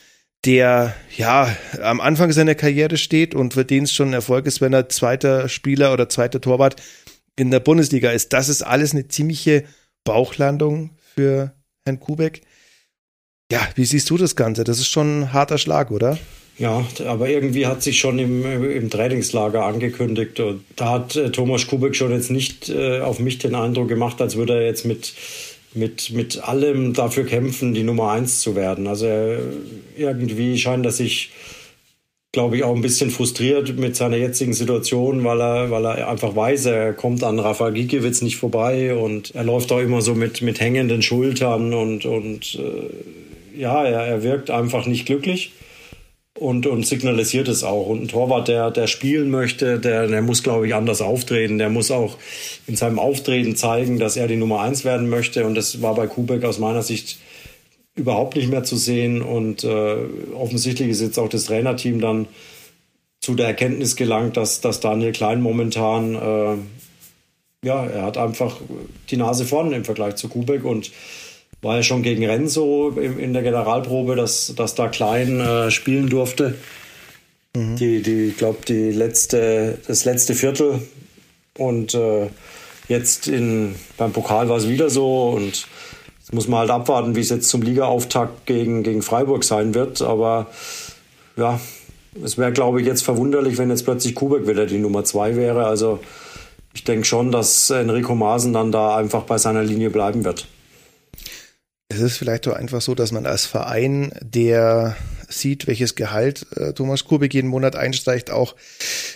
der 0.46 0.94
ja 1.16 1.54
am 1.82 2.00
Anfang 2.00 2.32
seiner 2.32 2.54
Karriere 2.54 2.96
steht 2.96 3.34
und 3.34 3.54
für 3.54 3.64
den 3.64 3.84
es 3.84 3.92
schon 3.92 4.10
ein 4.10 4.14
Erfolg 4.14 4.46
ist, 4.46 4.62
wenn 4.62 4.72
er 4.72 4.88
zweiter 4.88 5.48
Spieler 5.50 5.92
oder 5.92 6.08
zweiter 6.08 6.40
Torwart 6.40 6.76
in 7.36 7.50
der 7.50 7.60
Bundesliga 7.60 8.10
ist. 8.10 8.32
Das 8.32 8.48
ist 8.48 8.62
alles 8.62 8.92
eine 8.92 9.08
ziemliche 9.08 9.64
Bauchlandung 10.04 10.90
für 11.14 11.52
Herrn 11.84 12.00
Kubek. 12.00 12.42
Ja, 13.52 13.60
wie 13.76 13.84
siehst 13.84 14.10
du 14.10 14.16
das 14.16 14.34
Ganze? 14.34 14.64
Das 14.64 14.78
ist 14.78 14.88
schon 14.88 15.20
ein 15.20 15.32
harter 15.32 15.58
Schlag, 15.58 15.90
oder? 15.90 16.18
Ja, 16.58 16.86
aber 17.06 17.28
irgendwie 17.28 17.66
hat 17.66 17.82
sich 17.82 18.00
schon 18.00 18.18
im, 18.18 18.64
im 18.64 18.88
Trainingslager 18.88 19.64
angekündigt. 19.64 20.40
Und 20.40 20.64
da 20.74 20.92
hat 20.92 21.14
äh, 21.14 21.30
Thomas 21.30 21.66
Kubek 21.66 21.94
schon 21.94 22.12
jetzt 22.12 22.30
nicht 22.30 22.70
äh, 22.70 23.00
auf 23.00 23.18
mich 23.18 23.38
den 23.38 23.54
Eindruck 23.54 23.88
gemacht, 23.88 24.20
als 24.22 24.36
würde 24.36 24.54
er 24.54 24.64
jetzt 24.64 24.86
mit, 24.86 25.12
mit, 25.74 26.10
mit 26.12 26.42
allem 26.42 26.94
dafür 26.94 27.26
kämpfen, 27.26 27.74
die 27.74 27.82
Nummer 27.82 28.10
eins 28.10 28.40
zu 28.40 28.56
werden. 28.56 28.86
Also 28.86 29.06
äh, 29.06 29.38
irgendwie 29.96 30.56
scheint 30.58 30.86
er 30.86 30.92
sich 30.92 31.30
glaube 32.36 32.58
ich, 32.58 32.64
auch 32.64 32.76
ein 32.76 32.82
bisschen 32.82 33.08
frustriert 33.08 33.78
mit 33.78 33.96
seiner 33.96 34.18
jetzigen 34.18 34.52
Situation, 34.52 35.24
weil 35.24 35.40
er, 35.40 35.70
weil 35.70 35.86
er 35.86 36.06
einfach 36.06 36.36
weiß, 36.36 36.66
er 36.66 36.92
kommt 36.92 37.24
an 37.24 37.38
Rafa 37.38 37.70
Gikiewicz 37.70 38.20
nicht 38.20 38.36
vorbei 38.36 38.94
und 38.94 39.34
er 39.34 39.42
läuft 39.42 39.72
auch 39.72 39.80
immer 39.80 40.02
so 40.02 40.14
mit, 40.14 40.42
mit 40.42 40.60
hängenden 40.60 41.00
Schultern 41.00 41.72
und, 41.72 42.04
und 42.04 42.58
äh, 42.60 43.58
ja, 43.58 43.82
er, 43.86 44.00
er 44.02 44.22
wirkt 44.22 44.50
einfach 44.50 44.84
nicht 44.84 45.06
glücklich 45.06 45.52
und, 46.38 46.66
und 46.66 46.86
signalisiert 46.86 47.48
es 47.48 47.64
auch. 47.64 47.86
Und 47.86 48.02
ein 48.02 48.08
Torwart, 48.08 48.48
der, 48.48 48.70
der 48.70 48.86
spielen 48.86 49.30
möchte, 49.30 49.78
der, 49.78 50.06
der 50.06 50.20
muss, 50.20 50.42
glaube 50.42 50.66
ich, 50.66 50.74
anders 50.74 51.00
auftreten. 51.00 51.56
Der 51.56 51.70
muss 51.70 51.90
auch 51.90 52.18
in 52.66 52.76
seinem 52.76 52.98
Auftreten 52.98 53.56
zeigen, 53.56 53.98
dass 53.98 54.18
er 54.18 54.28
die 54.28 54.36
Nummer 54.36 54.60
eins 54.60 54.84
werden 54.84 55.08
möchte. 55.08 55.46
Und 55.46 55.54
das 55.54 55.80
war 55.80 55.94
bei 55.94 56.06
Kubek 56.06 56.44
aus 56.44 56.58
meiner 56.58 56.82
Sicht 56.82 57.18
überhaupt 57.96 58.36
nicht 58.36 58.48
mehr 58.48 58.62
zu 58.62 58.76
sehen. 58.76 59.22
Und 59.22 59.64
äh, 59.64 59.96
offensichtlich 60.34 60.88
ist 60.90 61.00
jetzt 61.00 61.18
auch 61.18 61.28
das 61.28 61.46
Trainerteam 61.46 62.00
dann 62.00 62.28
zu 63.20 63.34
der 63.34 63.48
Erkenntnis 63.48 63.96
gelangt, 63.96 64.36
dass, 64.36 64.60
dass 64.60 64.80
Daniel 64.80 65.12
Klein 65.12 65.40
momentan, 65.40 66.14
äh, 66.14 67.66
ja, 67.66 67.84
er 67.86 68.02
hat 68.02 68.18
einfach 68.18 68.58
die 69.10 69.16
Nase 69.16 69.44
vorne 69.44 69.74
im 69.74 69.84
Vergleich 69.84 70.16
zu 70.16 70.28
Kubek 70.28 70.64
und 70.64 70.92
war 71.62 71.76
ja 71.76 71.82
schon 71.82 72.02
gegen 72.02 72.24
Renzo 72.24 72.90
in, 72.90 73.18
in 73.18 73.32
der 73.32 73.42
Generalprobe, 73.42 74.14
dass, 74.14 74.54
dass 74.54 74.74
da 74.74 74.88
Klein 74.88 75.40
äh, 75.40 75.70
spielen 75.70 76.08
durfte. 76.08 76.54
Mhm. 77.56 77.76
Die, 77.76 78.02
die, 78.02 78.26
ich 78.26 78.36
glaube, 78.36 78.58
die 78.68 78.90
letzte, 78.90 79.78
das 79.86 80.04
letzte 80.04 80.34
Viertel 80.34 80.80
und 81.56 81.94
äh, 81.94 82.28
jetzt 82.88 83.26
in, 83.26 83.74
beim 83.96 84.12
Pokal 84.12 84.48
war 84.48 84.58
es 84.58 84.68
wieder 84.68 84.90
so 84.90 85.30
und 85.30 85.66
Jetzt 86.26 86.34
muss 86.34 86.48
man 86.48 86.58
halt 86.58 86.70
abwarten, 86.70 87.14
wie 87.14 87.20
es 87.20 87.30
jetzt 87.30 87.48
zum 87.48 87.62
Ligaauftakt 87.62 88.46
gegen, 88.46 88.82
gegen 88.82 89.00
Freiburg 89.00 89.44
sein 89.44 89.74
wird. 89.74 90.02
Aber 90.02 90.48
ja, 91.36 91.60
es 92.20 92.36
wäre, 92.36 92.50
glaube 92.50 92.80
ich, 92.80 92.86
jetzt 92.88 93.04
verwunderlich, 93.04 93.58
wenn 93.58 93.70
jetzt 93.70 93.84
plötzlich 93.84 94.16
Kubek 94.16 94.48
wieder 94.48 94.66
die 94.66 94.78
Nummer 94.78 95.04
zwei 95.04 95.36
wäre. 95.36 95.66
Also 95.66 96.00
ich 96.74 96.82
denke 96.82 97.04
schon, 97.04 97.30
dass 97.30 97.70
Enrico 97.70 98.16
Maaßen 98.16 98.52
dann 98.52 98.72
da 98.72 98.96
einfach 98.96 99.22
bei 99.22 99.38
seiner 99.38 99.62
Linie 99.62 99.90
bleiben 99.90 100.24
wird. 100.24 100.48
Es 101.88 102.00
ist 102.00 102.18
vielleicht 102.18 102.48
doch 102.48 102.54
einfach 102.54 102.80
so, 102.80 102.96
dass 102.96 103.12
man 103.12 103.24
als 103.24 103.46
Verein, 103.46 104.10
der 104.20 104.96
sieht, 105.28 105.66
welches 105.66 105.94
Gehalt 105.94 106.46
äh, 106.56 106.72
Thomas 106.72 107.04
Kubik 107.04 107.34
jeden 107.34 107.48
Monat 107.48 107.76
einsteigt, 107.76 108.30
auch, 108.30 108.54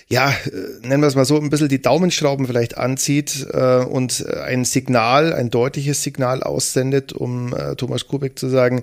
ja, 0.09 0.31
äh, 0.31 0.87
nennen 0.87 1.03
wir 1.03 1.09
es 1.09 1.14
mal 1.14 1.25
so, 1.25 1.38
ein 1.38 1.51
bisschen 1.51 1.68
die 1.68 1.83
Daumenschrauben 1.83 2.46
vielleicht 2.46 2.77
anzieht 2.77 3.46
äh, 3.53 3.77
und 3.77 4.27
ein 4.27 4.64
Signal, 4.64 5.33
ein 5.33 5.51
deutliches 5.51 6.03
Signal 6.03 6.42
aussendet, 6.42 7.12
um 7.12 7.55
äh, 7.55 7.77
Thomas 7.77 8.07
Kubik 8.07 8.38
zu 8.38 8.49
sagen, 8.49 8.83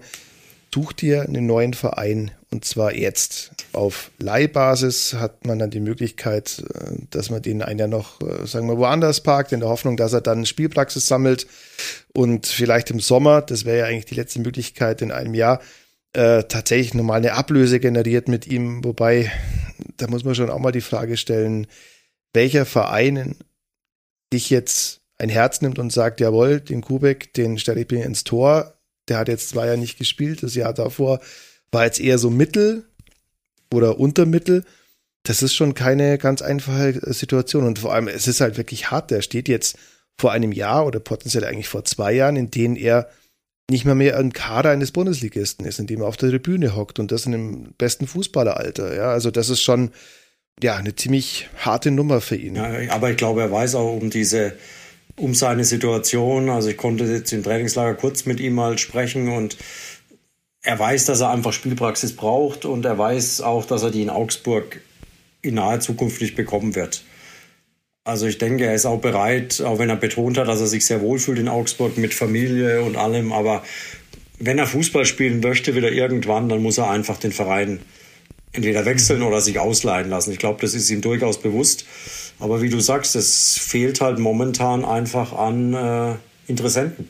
such 0.78 0.94
dir 0.94 1.24
einen 1.24 1.48
neuen 1.48 1.74
Verein 1.74 2.30
und 2.52 2.64
zwar 2.64 2.94
jetzt. 2.94 3.52
Auf 3.74 4.12
Leihbasis 4.20 5.16
hat 5.16 5.46
man 5.48 5.58
dann 5.58 5.72
die 5.72 5.80
Möglichkeit, 5.80 6.64
äh, 6.74 6.98
dass 7.10 7.32
man 7.32 7.42
den 7.42 7.64
einen 7.64 7.80
ja 7.80 7.88
noch, 7.88 8.22
äh, 8.22 8.46
sagen 8.46 8.68
wir, 8.68 8.78
woanders 8.78 9.22
parkt, 9.22 9.52
in 9.52 9.62
der 9.62 9.70
Hoffnung, 9.70 9.98
dass 9.98 10.14
er 10.14 10.22
dann 10.22 10.46
Spielpraxis 10.46 11.08
sammelt 11.08 11.48
und 12.14 12.46
vielleicht 12.46 12.92
im 12.92 13.00
Sommer, 13.00 13.42
das 13.42 13.66
wäre 13.66 13.80
ja 13.80 13.86
eigentlich 13.86 14.06
die 14.06 14.16
letzte 14.16 14.40
Möglichkeit 14.40 15.02
in 15.02 15.12
einem 15.12 15.34
Jahr, 15.34 15.62
äh, 16.14 16.44
tatsächlich 16.44 16.94
nochmal 16.94 17.18
eine 17.18 17.34
Ablöse 17.34 17.80
generiert 17.80 18.28
mit 18.28 18.48
ihm. 18.48 18.84
Wobei, 18.84 19.32
da 19.98 20.08
muss 20.08 20.24
man 20.24 20.36
schon 20.36 20.50
auch 20.50 20.60
mal 20.60 20.72
die 20.72 20.82
Frage 20.82 21.18
stellen, 21.18 21.68
welcher 22.34 22.66
Verein 22.66 23.36
dich 24.34 24.50
jetzt 24.50 25.02
ein 25.18 25.30
Herz 25.30 25.62
nimmt 25.62 25.80
und 25.80 25.92
sagt, 25.92 26.20
jawohl, 26.20 26.60
den 26.60 26.82
Kubek, 26.82 27.34
den 27.34 27.58
stelle 27.58 27.82
ich 27.82 27.90
mir 27.90 28.06
ins 28.06 28.24
Tor. 28.24 28.74
Der 29.08 29.18
hat 29.18 29.28
jetzt 29.28 29.50
zwei 29.50 29.66
Jahre 29.66 29.78
nicht 29.78 29.98
gespielt. 29.98 30.44
Das 30.44 30.56
Jahr 30.56 30.74
davor 30.74 31.20
war 31.72 31.86
jetzt 31.86 32.00
eher 32.00 32.18
so 32.18 32.30
Mittel 32.30 32.86
oder 33.74 34.00
Untermittel. 34.00 34.64
Das 35.24 35.42
ist 35.42 35.56
schon 35.56 35.74
keine 35.74 36.18
ganz 36.18 36.42
einfache 36.42 37.14
Situation. 37.14 37.66
Und 37.66 37.80
vor 37.80 37.94
allem, 37.94 38.08
es 38.08 38.28
ist 38.28 38.42
halt 38.42 38.58
wirklich 38.58 38.92
hart. 38.92 39.12
Der 39.12 39.22
steht 39.22 39.48
jetzt 39.48 39.78
vor 40.18 40.32
einem 40.32 40.52
Jahr 40.52 40.86
oder 40.86 41.00
potenziell 41.00 41.44
eigentlich 41.44 41.68
vor 41.68 41.86
zwei 41.86 42.14
Jahren, 42.14 42.36
in 42.36 42.52
denen 42.52 42.76
er 42.76 43.10
nicht 43.70 43.86
mehr 43.86 43.96
mehr 43.96 44.18
ein 44.18 44.32
Kader 44.32 44.72
eines 44.72 44.92
Bundesligisten 44.92 45.66
ist, 45.66 45.80
in 45.80 45.88
dem 45.88 46.02
er 46.02 46.08
auf 46.08 46.18
der 46.18 46.30
Tribüne 46.30 46.76
hockt 46.76 47.00
und 47.00 47.12
das 47.12 47.26
in 47.26 47.34
dem 47.34 47.74
besten 47.78 48.08
Fußballeralter. 48.08 48.96
Ja, 48.96 49.12
also 49.12 49.30
das 49.30 49.50
ist 49.50 49.62
schon 49.62 49.92
ja 50.62 50.76
eine 50.76 50.96
ziemlich 50.96 51.50
harte 51.58 51.92
Nummer 51.92 52.22
für 52.22 52.36
ihn. 52.36 52.56
Ja, 52.56 52.72
aber 52.90 53.12
ich 53.12 53.18
glaube, 53.18 53.42
er 53.42 53.52
weiß 53.52 53.76
auch 53.76 53.98
um 53.98 54.10
diese 54.10 54.54
um 55.18 55.34
seine 55.34 55.66
Situation. 55.66 56.50
Also 56.50 56.70
ich 56.70 56.78
konnte 56.78 57.04
jetzt 57.06 57.34
im 57.34 57.44
Trainingslager 57.44 57.96
kurz 57.96 58.26
mit 58.26 58.40
ihm 58.40 58.54
mal 58.54 58.78
sprechen 58.78 59.30
und 59.30 59.58
er 60.62 60.80
weiß, 60.80 61.06
dass 61.06 61.22
er 61.22 61.32
einfach 61.32 61.54
Spielpraxis 61.54 62.16
braucht 62.16 62.66
und 62.66 62.86
er 62.86 62.98
weiß 62.98 63.42
auch, 63.42 63.66
dass 63.66 63.84
er 63.84 63.92
die 63.92 64.02
in 64.02 64.10
Augsburg 64.10 64.82
in 65.42 65.56
naher 65.56 65.80
Zukunft 65.80 66.22
nicht 66.22 66.36
bekommen 66.36 66.76
wird. 66.76 67.04
Also 68.08 68.26
ich 68.26 68.38
denke, 68.38 68.66
er 68.66 68.74
ist 68.74 68.86
auch 68.86 69.02
bereit, 69.02 69.60
auch 69.60 69.80
wenn 69.80 69.90
er 69.90 69.98
betont 69.98 70.38
hat, 70.38 70.48
dass 70.48 70.62
er 70.62 70.68
sich 70.68 70.86
sehr 70.86 71.02
wohl 71.02 71.20
fühlt 71.20 71.40
in 71.40 71.50
Augsburg 71.50 71.98
mit 71.98 72.14
Familie 72.14 72.82
und 72.82 72.96
allem, 72.96 73.34
aber 73.34 73.64
wenn 74.40 74.58
er 74.58 74.66
Fußball 74.66 75.04
spielen 75.04 75.42
möchte, 75.42 75.76
wieder 75.76 75.92
irgendwann, 75.92 76.48
dann 76.48 76.64
muss 76.64 76.78
er 76.78 76.90
einfach 76.90 77.18
den 77.18 77.34
Verein 77.34 77.80
entweder 78.54 78.86
wechseln 78.86 79.24
oder 79.24 79.42
sich 79.42 79.60
ausleihen 79.60 80.10
lassen. 80.10 80.32
Ich 80.32 80.40
glaube, 80.40 80.62
das 80.62 80.74
ist 80.74 80.90
ihm 80.90 81.02
durchaus 81.02 81.42
bewusst. 81.42 81.86
Aber 82.40 82.62
wie 82.62 82.70
du 82.70 82.80
sagst, 82.80 83.18
es 83.18 83.58
fehlt 83.58 84.00
halt 84.00 84.20
momentan 84.20 84.86
einfach 84.86 85.34
an 85.34 85.74
äh, 85.74 86.14
Interessenten. 86.48 87.10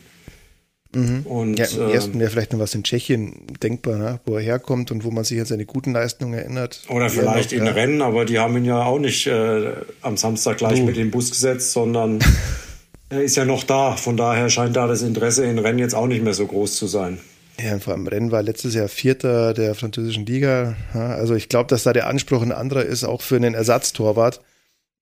Mhm. 0.98 1.22
Und, 1.26 1.60
ja, 1.60 1.66
Im 1.66 1.90
ersten 1.92 2.14
ähm, 2.14 2.20
wäre 2.22 2.32
vielleicht 2.32 2.54
noch 2.54 2.60
was 2.60 2.74
in 2.74 2.84
Tschechien 2.84 3.34
denkbar, 3.62 3.98
ne? 3.98 4.20
wo 4.26 4.36
er 4.36 4.42
herkommt 4.42 4.92
und 4.92 5.04
wo 5.04 5.12
man 5.12 5.24
sich 5.24 5.40
an 5.40 5.46
seine 5.46 5.66
guten 5.66 5.94
Leistungen 5.94 6.34
erinnert. 6.34 6.82
Oder 6.90 7.10
vielleicht 7.10 7.54
in. 7.54 7.68
Rennen, 7.68 8.02
aber 8.02 8.24
die 8.26 8.40
haben 8.40 8.56
ihn 8.58 8.66
ja 8.66 8.84
auch 8.84 8.98
nicht 8.98 9.28
äh, 9.28 9.74
am 10.02 10.16
Samstag 10.18 10.58
gleich 10.58 10.80
du. 10.80 10.86
mit 10.86 10.96
dem 10.96 11.12
Bus 11.12 11.30
gesetzt, 11.30 11.74
sondern 11.74 12.20
er 13.10 13.22
ist 13.22 13.36
ja 13.36 13.46
noch 13.46 13.64
da. 13.64 13.96
Von 13.98 14.18
daher 14.18 14.50
scheint 14.50 14.76
da 14.76 14.88
das 14.88 15.02
Interesse 15.02 15.46
in 15.46 15.60
Rennen 15.60 15.80
jetzt 15.80 15.94
auch 15.94 16.08
nicht 16.08 16.24
mehr 16.24 16.34
so 16.34 16.48
groß 16.48 16.78
zu 16.78 16.88
sein. 16.88 17.20
Ja, 17.60 17.78
vor 17.80 17.94
allem 17.94 18.08
Rennen 18.08 18.32
war 18.32 18.42
letztes 18.42 18.74
Jahr 18.74 18.88
Vierter 18.88 19.54
der 19.54 19.76
französischen 19.76 20.26
Liga. 20.26 20.76
Also 20.94 21.36
ich 21.36 21.50
glaube, 21.50 21.68
dass 21.70 21.84
da 21.84 21.92
der 21.92 22.08
Anspruch 22.08 22.42
ein 22.42 22.52
anderer 22.52 22.86
ist, 22.86 23.04
auch 23.04 23.22
für 23.22 23.36
einen 23.36 23.54
Ersatztorwart 23.54 24.42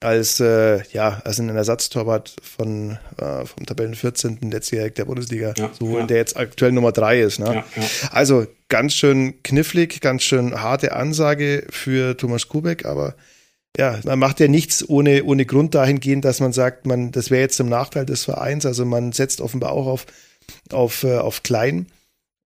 als 0.01 0.39
äh, 0.39 0.83
ja 0.91 1.21
als 1.23 1.39
ein 1.39 1.49
Ersatztorwart 1.49 2.35
von 2.41 2.97
äh, 3.17 3.45
vom 3.45 3.65
Tabellen 3.65 3.95
14. 3.95 4.39
letztjährig 4.51 4.93
der 4.95 5.05
Bundesliga, 5.05 5.53
ja, 5.57 5.71
so 5.77 5.97
ja. 5.97 6.05
der 6.05 6.17
jetzt 6.17 6.37
aktuell 6.37 6.71
Nummer 6.71 6.91
drei 6.91 7.21
ist. 7.21 7.39
Ne? 7.39 7.63
Ja, 7.75 7.83
also 8.11 8.45
ganz 8.69 8.93
schön 8.93 9.41
knifflig, 9.43 10.01
ganz 10.01 10.23
schön 10.23 10.61
harte 10.61 10.93
Ansage 10.93 11.65
für 11.69 12.17
Thomas 12.17 12.47
Kubek, 12.47 12.85
aber 12.85 13.15
ja, 13.77 13.99
man 14.03 14.19
macht 14.19 14.39
ja 14.39 14.47
nichts 14.47 14.87
ohne 14.87 15.23
ohne 15.23 15.45
Grund 15.45 15.75
dahingehend, 15.75 16.23
dass 16.25 16.39
man 16.39 16.53
sagt, 16.53 16.85
man 16.85 17.11
das 17.11 17.29
wäre 17.29 17.41
jetzt 17.41 17.57
zum 17.57 17.69
Nachteil 17.69 18.05
des 18.05 18.23
Vereins. 18.23 18.65
Also 18.65 18.85
man 18.85 19.11
setzt 19.11 19.41
offenbar 19.41 19.71
auch 19.71 19.87
auf 19.87 20.05
auf 20.71 21.03
äh, 21.03 21.17
auf 21.17 21.43
klein. 21.43 21.87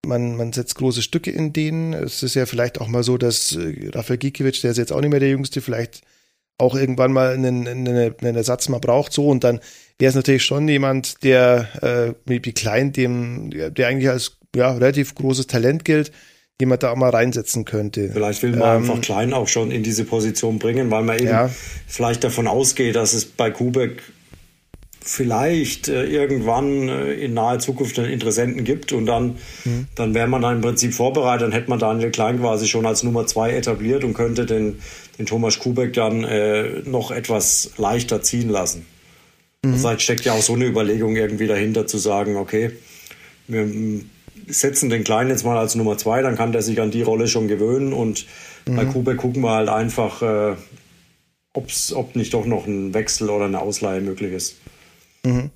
Man, 0.06 0.36
man 0.36 0.52
setzt 0.52 0.76
große 0.76 1.02
Stücke 1.02 1.30
in 1.30 1.52
denen. 1.52 1.92
Es 1.92 2.22
ist 2.22 2.34
ja 2.34 2.46
vielleicht 2.46 2.80
auch 2.80 2.86
mal 2.86 3.02
so, 3.02 3.18
dass 3.18 3.56
äh, 3.56 3.90
Rafael 3.92 4.18
Gikiewicz, 4.18 4.60
der 4.60 4.70
ist 4.70 4.78
jetzt 4.78 4.92
auch 4.92 5.00
nicht 5.00 5.10
mehr 5.10 5.20
der 5.20 5.30
Jüngste, 5.30 5.60
vielleicht 5.60 6.02
auch 6.58 6.74
irgendwann 6.74 7.12
mal 7.12 7.32
einen, 7.32 7.66
einen, 7.66 7.88
einen 7.88 8.36
Ersatz 8.36 8.68
mal 8.68 8.80
braucht, 8.80 9.12
so 9.12 9.28
und 9.28 9.44
dann 9.44 9.60
wäre 9.98 10.10
es 10.10 10.14
natürlich 10.14 10.44
schon 10.44 10.68
jemand, 10.68 11.22
der 11.24 11.68
äh, 11.82 12.14
wie 12.24 12.40
Klein, 12.52 12.92
dem, 12.92 13.50
der, 13.50 13.88
eigentlich 13.88 14.10
als 14.10 14.38
ja, 14.54 14.72
relativ 14.72 15.14
großes 15.14 15.46
Talent 15.46 15.84
gilt, 15.84 16.12
den 16.60 16.68
man 16.68 16.78
da 16.78 16.90
auch 16.90 16.96
mal 16.96 17.10
reinsetzen 17.10 17.64
könnte. 17.64 18.10
Vielleicht 18.12 18.42
will 18.42 18.50
man 18.50 18.60
ähm, 18.60 18.82
einfach 18.82 19.00
Klein 19.00 19.32
auch 19.32 19.48
schon 19.48 19.70
in 19.70 19.82
diese 19.82 20.04
Position 20.04 20.58
bringen, 20.58 20.90
weil 20.90 21.04
man 21.04 21.18
eben 21.18 21.28
ja. 21.28 21.50
vielleicht 21.86 22.24
davon 22.24 22.46
ausgeht, 22.46 22.96
dass 22.96 23.12
es 23.12 23.24
bei 23.24 23.50
Kubek 23.50 24.02
vielleicht 25.00 25.88
äh, 25.88 26.04
irgendwann 26.04 26.88
äh, 26.88 27.12
in 27.14 27.34
naher 27.34 27.58
Zukunft 27.60 27.98
einen 27.98 28.10
Interessenten 28.10 28.64
gibt 28.64 28.92
und 28.92 29.06
dann, 29.06 29.36
mhm. 29.64 29.86
dann 29.94 30.14
wäre 30.14 30.26
man 30.26 30.42
da 30.42 30.52
im 30.52 30.60
Prinzip 30.60 30.92
vorbereitet, 30.92 31.46
dann 31.46 31.52
hätte 31.52 31.70
man 31.70 31.78
Daniel 31.78 32.10
Klein 32.10 32.40
quasi 32.40 32.66
schon 32.66 32.84
als 32.84 33.02
Nummer 33.02 33.26
zwei 33.26 33.52
etabliert 33.52 34.04
und 34.04 34.14
könnte 34.14 34.44
den, 34.44 34.80
den 35.18 35.26
Thomas 35.26 35.58
Kubek 35.58 35.92
dann 35.92 36.24
äh, 36.24 36.82
noch 36.84 37.10
etwas 37.10 37.72
leichter 37.76 38.22
ziehen 38.22 38.48
lassen. 38.48 38.86
Mhm. 39.64 39.76
Vielleicht 39.76 40.02
steckt 40.02 40.24
ja 40.24 40.32
auch 40.32 40.42
so 40.42 40.54
eine 40.54 40.66
Überlegung 40.66 41.16
irgendwie 41.16 41.46
dahinter 41.46 41.86
zu 41.86 41.98
sagen, 41.98 42.36
okay, 42.36 42.70
wir 43.48 43.68
setzen 44.46 44.88
den 44.90 45.04
Kleinen 45.04 45.30
jetzt 45.30 45.44
mal 45.44 45.58
als 45.58 45.74
Nummer 45.74 45.98
zwei, 45.98 46.22
dann 46.22 46.36
kann 46.36 46.52
der 46.52 46.62
sich 46.62 46.80
an 46.80 46.90
die 46.90 47.02
Rolle 47.02 47.26
schon 47.28 47.48
gewöhnen 47.48 47.92
und 47.92 48.26
mhm. 48.66 48.76
bei 48.76 48.84
Kubek 48.84 49.18
gucken 49.18 49.42
wir 49.42 49.50
halt 49.50 49.68
einfach, 49.68 50.22
äh, 50.22 50.56
ob's, 51.52 51.92
ob 51.92 52.14
nicht 52.14 52.34
doch 52.34 52.46
noch 52.46 52.66
ein 52.66 52.94
Wechsel 52.94 53.30
oder 53.30 53.46
eine 53.46 53.60
Ausleihe 53.60 54.00
möglich 54.00 54.32
ist. 54.32 54.56
Mhm. 55.24 55.50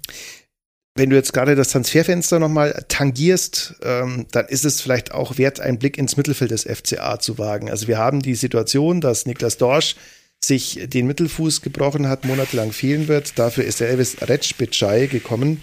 Wenn 0.95 1.09
du 1.09 1.17
jetzt 1.17 1.33
gerade 1.33 1.55
das 1.55 1.69
Transferfenster 1.69 2.39
nochmal 2.39 2.85
tangierst, 2.89 3.77
ähm, 3.83 4.27
dann 4.31 4.47
ist 4.47 4.67
es 4.67 4.83
vielleicht 4.83 5.13
auch 5.13 5.39
wert, 5.39 5.59
einen 5.59 5.79
Blick 5.79 5.97
ins 5.97 6.19
Mittelfeld 6.19 6.51
des 6.51 6.65
FCA 6.65 7.19
zu 7.19 7.39
wagen. 7.39 7.71
Also 7.71 7.89
wir 7.89 7.97
haben 7.97 8.21
die 8.21 8.35
Situation, 8.35 9.01
dass 9.01 9.25
Niklas 9.25 9.57
Dorsch 9.57 9.97
sich 10.45 10.81
den 10.85 11.07
Mittelfuß 11.07 11.63
gebrochen 11.63 12.09
hat, 12.09 12.25
monatelang 12.25 12.73
fehlen 12.73 13.09
wird. 13.09 13.39
Dafür 13.39 13.65
ist 13.65 13.81
der 13.81 13.89
Elvis 13.89 14.17
Retschbitschei 14.21 15.07
gekommen. 15.07 15.63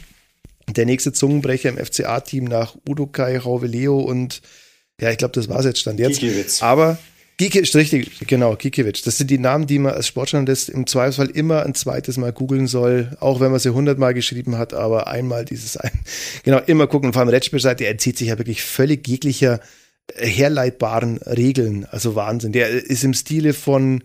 Der 0.68 0.86
nächste 0.86 1.14
Zungenbrecher 1.14 1.70
im 1.70 1.78
FCA-Team 1.78 2.46
nach 2.46 2.76
Udokai, 2.88 3.38
Rauveleo 3.38 4.00
und 4.00 4.42
ja, 5.00 5.12
ich 5.12 5.18
glaube, 5.18 5.34
das 5.34 5.48
war 5.48 5.60
es 5.60 5.66
jetzt 5.66 5.80
Stand 5.80 6.00
jetzt. 6.00 6.20
Kikiewicz. 6.20 6.62
Aber 6.62 6.98
Gikiewicz, 7.40 7.74
richtig, 7.74 8.28
genau, 8.28 8.58
Gikiewicz. 8.58 9.02
Das 9.04 9.18
sind 9.18 9.32
die 9.32 9.38
Namen, 9.38 9.66
die 9.66 9.80
man 9.80 9.94
als 9.94 10.08
Sportjournalist 10.08 10.68
im 10.68 10.86
Zweifelsfall 10.86 11.30
immer 11.30 11.64
ein 11.66 11.74
zweites 11.74 12.18
Mal 12.18 12.34
googeln 12.34 12.68
soll, 12.68 13.16
auch 13.22 13.40
wenn 13.40 13.50
man 13.50 13.62
sie 13.62 13.74
hundertmal 13.74 14.14
geschrieben 14.14 14.58
hat, 14.58 14.74
aber 14.74 15.08
einmal 15.08 15.46
dieses 15.46 15.78
ein. 15.78 15.92
Genau, 16.44 16.60
immer 16.66 16.88
gucken. 16.88 17.14
Vor 17.14 17.22
allem 17.22 17.30
Retschbescheid, 17.30 17.80
der 17.80 17.92
entzieht 17.92 18.18
sich 18.18 18.28
ja 18.28 18.38
wirklich 18.38 18.62
völlig 18.62 19.08
jeglicher 19.08 19.62
äh, 20.16 20.28
herleitbaren 20.28 21.18
Regeln. 21.20 21.88
Also 21.90 22.14
Wahnsinn. 22.16 22.52
Der 22.52 22.70
ist 22.70 23.06
im 23.06 23.14
Stile 23.14 23.54
von, 23.54 24.04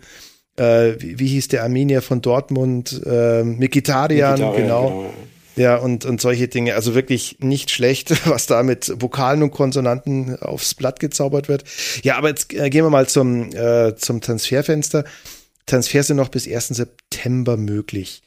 äh, 0.56 0.92
wie, 0.98 1.18
wie 1.18 1.26
hieß 1.26 1.48
der 1.48 1.64
Armenier 1.64 2.02
von 2.02 2.22
Dortmund, 2.22 3.02
äh, 3.04 3.42
Mikitarian, 3.42 4.36
genau. 4.36 4.52
genau. 4.52 5.14
Ja, 5.56 5.76
und, 5.76 6.04
und 6.04 6.20
solche 6.20 6.48
Dinge. 6.48 6.74
Also 6.74 6.94
wirklich 6.94 7.38
nicht 7.40 7.70
schlecht, 7.70 8.26
was 8.28 8.46
da 8.46 8.62
mit 8.62 8.92
Vokalen 9.00 9.42
und 9.42 9.50
Konsonanten 9.50 10.36
aufs 10.40 10.74
Blatt 10.74 11.00
gezaubert 11.00 11.48
wird. 11.48 11.64
Ja, 12.02 12.16
aber 12.16 12.28
jetzt 12.28 12.52
äh, 12.52 12.70
gehen 12.70 12.84
wir 12.84 12.90
mal 12.90 13.08
zum, 13.08 13.52
äh, 13.54 13.94
zum 13.96 14.20
Transferfenster. 14.20 15.04
Transfers 15.66 16.08
sind 16.08 16.16
noch 16.16 16.28
bis 16.28 16.46
1. 16.46 16.68
September 16.68 17.56
möglich. 17.56 18.22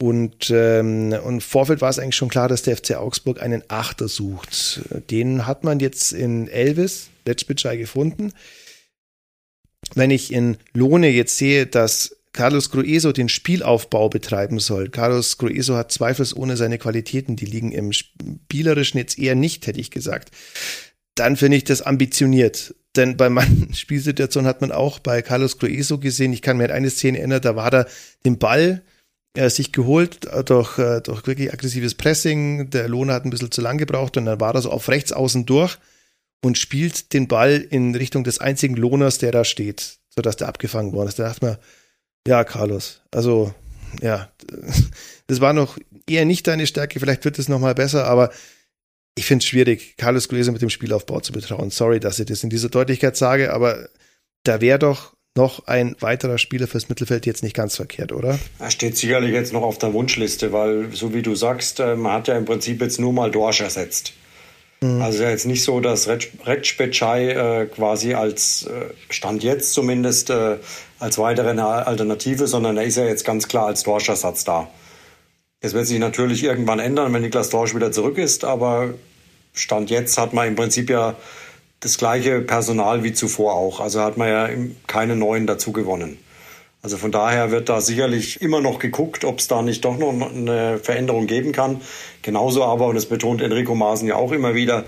Und, 0.00 0.50
ähm, 0.50 1.14
und 1.24 1.34
im 1.34 1.40
Vorfeld 1.40 1.80
war 1.80 1.88
es 1.88 1.98
eigentlich 1.98 2.16
schon 2.16 2.28
klar, 2.28 2.48
dass 2.48 2.62
der 2.62 2.76
FC 2.76 2.96
Augsburg 2.96 3.42
einen 3.42 3.62
Achter 3.68 4.08
sucht. 4.08 4.82
Den 5.10 5.46
hat 5.46 5.64
man 5.64 5.80
jetzt 5.80 6.12
in 6.12 6.48
Elvis, 6.48 7.08
Letschbitschei, 7.24 7.76
gefunden. 7.76 8.32
Wenn 9.94 10.10
ich 10.10 10.32
in 10.32 10.58
Lohne 10.74 11.08
jetzt 11.08 11.38
sehe, 11.38 11.66
dass 11.66 12.15
Carlos 12.36 12.70
Grueso 12.70 13.10
den 13.10 13.28
Spielaufbau 13.28 14.08
betreiben 14.08 14.60
soll. 14.60 14.90
Carlos 14.90 15.38
Grueso 15.38 15.74
hat 15.74 15.90
zweifelsohne 15.90 16.56
seine 16.56 16.78
Qualitäten, 16.78 17.34
die 17.34 17.46
liegen 17.46 17.72
im 17.72 17.92
Spielerischen 17.92 18.98
jetzt 18.98 19.18
eher 19.18 19.34
nicht, 19.34 19.66
hätte 19.66 19.80
ich 19.80 19.90
gesagt. 19.90 20.30
Dann 21.16 21.36
finde 21.36 21.56
ich 21.56 21.64
das 21.64 21.82
ambitioniert. 21.82 22.74
Denn 22.94 23.16
bei 23.16 23.28
manchen 23.28 23.74
Spielsituationen 23.74 24.48
hat 24.48 24.60
man 24.60 24.70
auch 24.70 24.98
bei 25.00 25.22
Carlos 25.22 25.58
Grueso 25.58 25.98
gesehen, 25.98 26.32
ich 26.32 26.42
kann 26.42 26.58
mir 26.58 26.64
an 26.64 26.70
eine 26.70 26.90
Szene 26.90 27.18
erinnern, 27.18 27.40
da 27.40 27.56
war 27.56 27.72
er 27.72 27.88
den 28.24 28.38
Ball 28.38 28.82
äh, 29.34 29.50
sich 29.50 29.72
geholt 29.72 30.26
äh, 30.26 30.44
durch, 30.44 30.78
äh, 30.78 31.00
durch 31.00 31.26
wirklich 31.26 31.52
aggressives 31.52 31.94
Pressing. 31.94 32.70
Der 32.70 32.88
Lohner 32.88 33.14
hat 33.14 33.24
ein 33.24 33.30
bisschen 33.30 33.50
zu 33.50 33.60
lang 33.60 33.78
gebraucht 33.78 34.16
und 34.16 34.26
dann 34.26 34.40
war 34.40 34.54
er 34.54 34.62
so 34.62 34.70
auf 34.70 34.88
rechts 34.88 35.12
außen 35.12 35.46
durch 35.46 35.78
und 36.44 36.58
spielt 36.58 37.12
den 37.12 37.28
Ball 37.28 37.66
in 37.70 37.94
Richtung 37.94 38.24
des 38.24 38.38
einzigen 38.38 38.76
Lohners, 38.76 39.18
der 39.18 39.32
da 39.32 39.44
steht, 39.44 39.98
sodass 40.14 40.36
der 40.36 40.48
abgefangen 40.48 40.92
worden 40.92 41.08
ist. 41.08 41.18
Da 41.18 41.24
dachte 41.24 41.44
man, 41.44 41.56
ja, 42.26 42.44
Carlos. 42.44 43.00
Also, 43.10 43.54
ja, 44.02 44.30
das 45.26 45.40
war 45.40 45.52
noch 45.52 45.78
eher 46.08 46.24
nicht 46.24 46.46
deine 46.46 46.66
Stärke. 46.66 47.00
Vielleicht 47.00 47.24
wird 47.24 47.38
es 47.38 47.48
nochmal 47.48 47.74
besser, 47.74 48.06
aber 48.06 48.30
ich 49.16 49.26
finde 49.26 49.42
es 49.42 49.46
schwierig, 49.46 49.96
Carlos 49.96 50.28
Gläser 50.28 50.52
mit 50.52 50.62
dem 50.62 50.70
Spielaufbau 50.70 51.20
zu 51.20 51.32
betrauen. 51.32 51.70
Sorry, 51.70 52.00
dass 52.00 52.18
ich 52.18 52.26
das 52.26 52.44
in 52.44 52.50
dieser 52.50 52.68
Deutlichkeit 52.68 53.16
sage, 53.16 53.52
aber 53.52 53.88
da 54.44 54.60
wäre 54.60 54.78
doch 54.78 55.14
noch 55.36 55.66
ein 55.66 55.96
weiterer 56.00 56.38
Spieler 56.38 56.66
fürs 56.66 56.88
Mittelfeld 56.88 57.26
jetzt 57.26 57.42
nicht 57.42 57.54
ganz 57.54 57.76
verkehrt, 57.76 58.12
oder? 58.12 58.38
Er 58.58 58.70
steht 58.70 58.96
sicherlich 58.96 59.32
jetzt 59.32 59.52
noch 59.52 59.62
auf 59.62 59.78
der 59.78 59.92
Wunschliste, 59.92 60.52
weil, 60.52 60.92
so 60.92 61.14
wie 61.14 61.22
du 61.22 61.34
sagst, 61.34 61.80
äh, 61.80 61.94
man 61.94 62.12
hat 62.12 62.28
ja 62.28 62.36
im 62.36 62.44
Prinzip 62.44 62.80
jetzt 62.80 62.98
nur 62.98 63.12
mal 63.12 63.30
Dorsch 63.30 63.60
ersetzt. 63.60 64.12
Mhm. 64.80 65.02
Also 65.02 65.22
ja 65.22 65.30
jetzt 65.30 65.46
nicht 65.46 65.64
so, 65.64 65.80
dass 65.80 66.08
Retschbetschei 66.08 67.30
äh, 67.30 67.66
quasi 67.66 68.14
als 68.14 68.66
äh, 68.66 68.92
Stand 69.10 69.42
jetzt 69.42 69.72
zumindest 69.72 70.30
äh, 70.30 70.56
als 70.98 71.18
weitere 71.18 71.58
Alternative, 71.60 72.46
sondern 72.46 72.76
er 72.76 72.84
ist 72.84 72.96
ja 72.96 73.04
jetzt 73.04 73.24
ganz 73.24 73.48
klar 73.48 73.66
als 73.66 73.82
Dorschersatz 73.82 74.44
da. 74.44 74.68
Das 75.60 75.72
wird 75.72 75.86
sich 75.86 75.98
natürlich 75.98 76.44
irgendwann 76.44 76.78
ändern, 76.78 77.12
wenn 77.12 77.22
Niklas 77.22 77.50
Dorsch 77.50 77.74
wieder 77.74 77.90
zurück 77.92 78.18
ist, 78.18 78.44
aber 78.44 78.94
Stand 79.54 79.90
jetzt 79.90 80.18
hat 80.18 80.32
man 80.32 80.48
im 80.48 80.56
Prinzip 80.56 80.90
ja 80.90 81.16
das 81.80 81.98
gleiche 81.98 82.40
Personal 82.40 83.02
wie 83.02 83.12
zuvor 83.12 83.54
auch. 83.54 83.80
Also 83.80 84.00
hat 84.02 84.16
man 84.16 84.28
ja 84.28 84.48
keine 84.86 85.16
neuen 85.16 85.46
dazu 85.46 85.72
gewonnen. 85.72 86.18
Also 86.86 86.98
von 86.98 87.10
daher 87.10 87.50
wird 87.50 87.68
da 87.68 87.80
sicherlich 87.80 88.40
immer 88.40 88.60
noch 88.60 88.78
geguckt, 88.78 89.24
ob 89.24 89.40
es 89.40 89.48
da 89.48 89.60
nicht 89.60 89.84
doch 89.84 89.98
noch 89.98 90.12
eine 90.12 90.78
Veränderung 90.78 91.26
geben 91.26 91.50
kann. 91.50 91.80
Genauso 92.22 92.62
aber, 92.62 92.86
und 92.86 92.94
das 92.94 93.06
betont 93.06 93.42
Enrico 93.42 93.74
Maaßen 93.74 94.06
ja 94.06 94.14
auch 94.14 94.30
immer 94.30 94.54
wieder, 94.54 94.84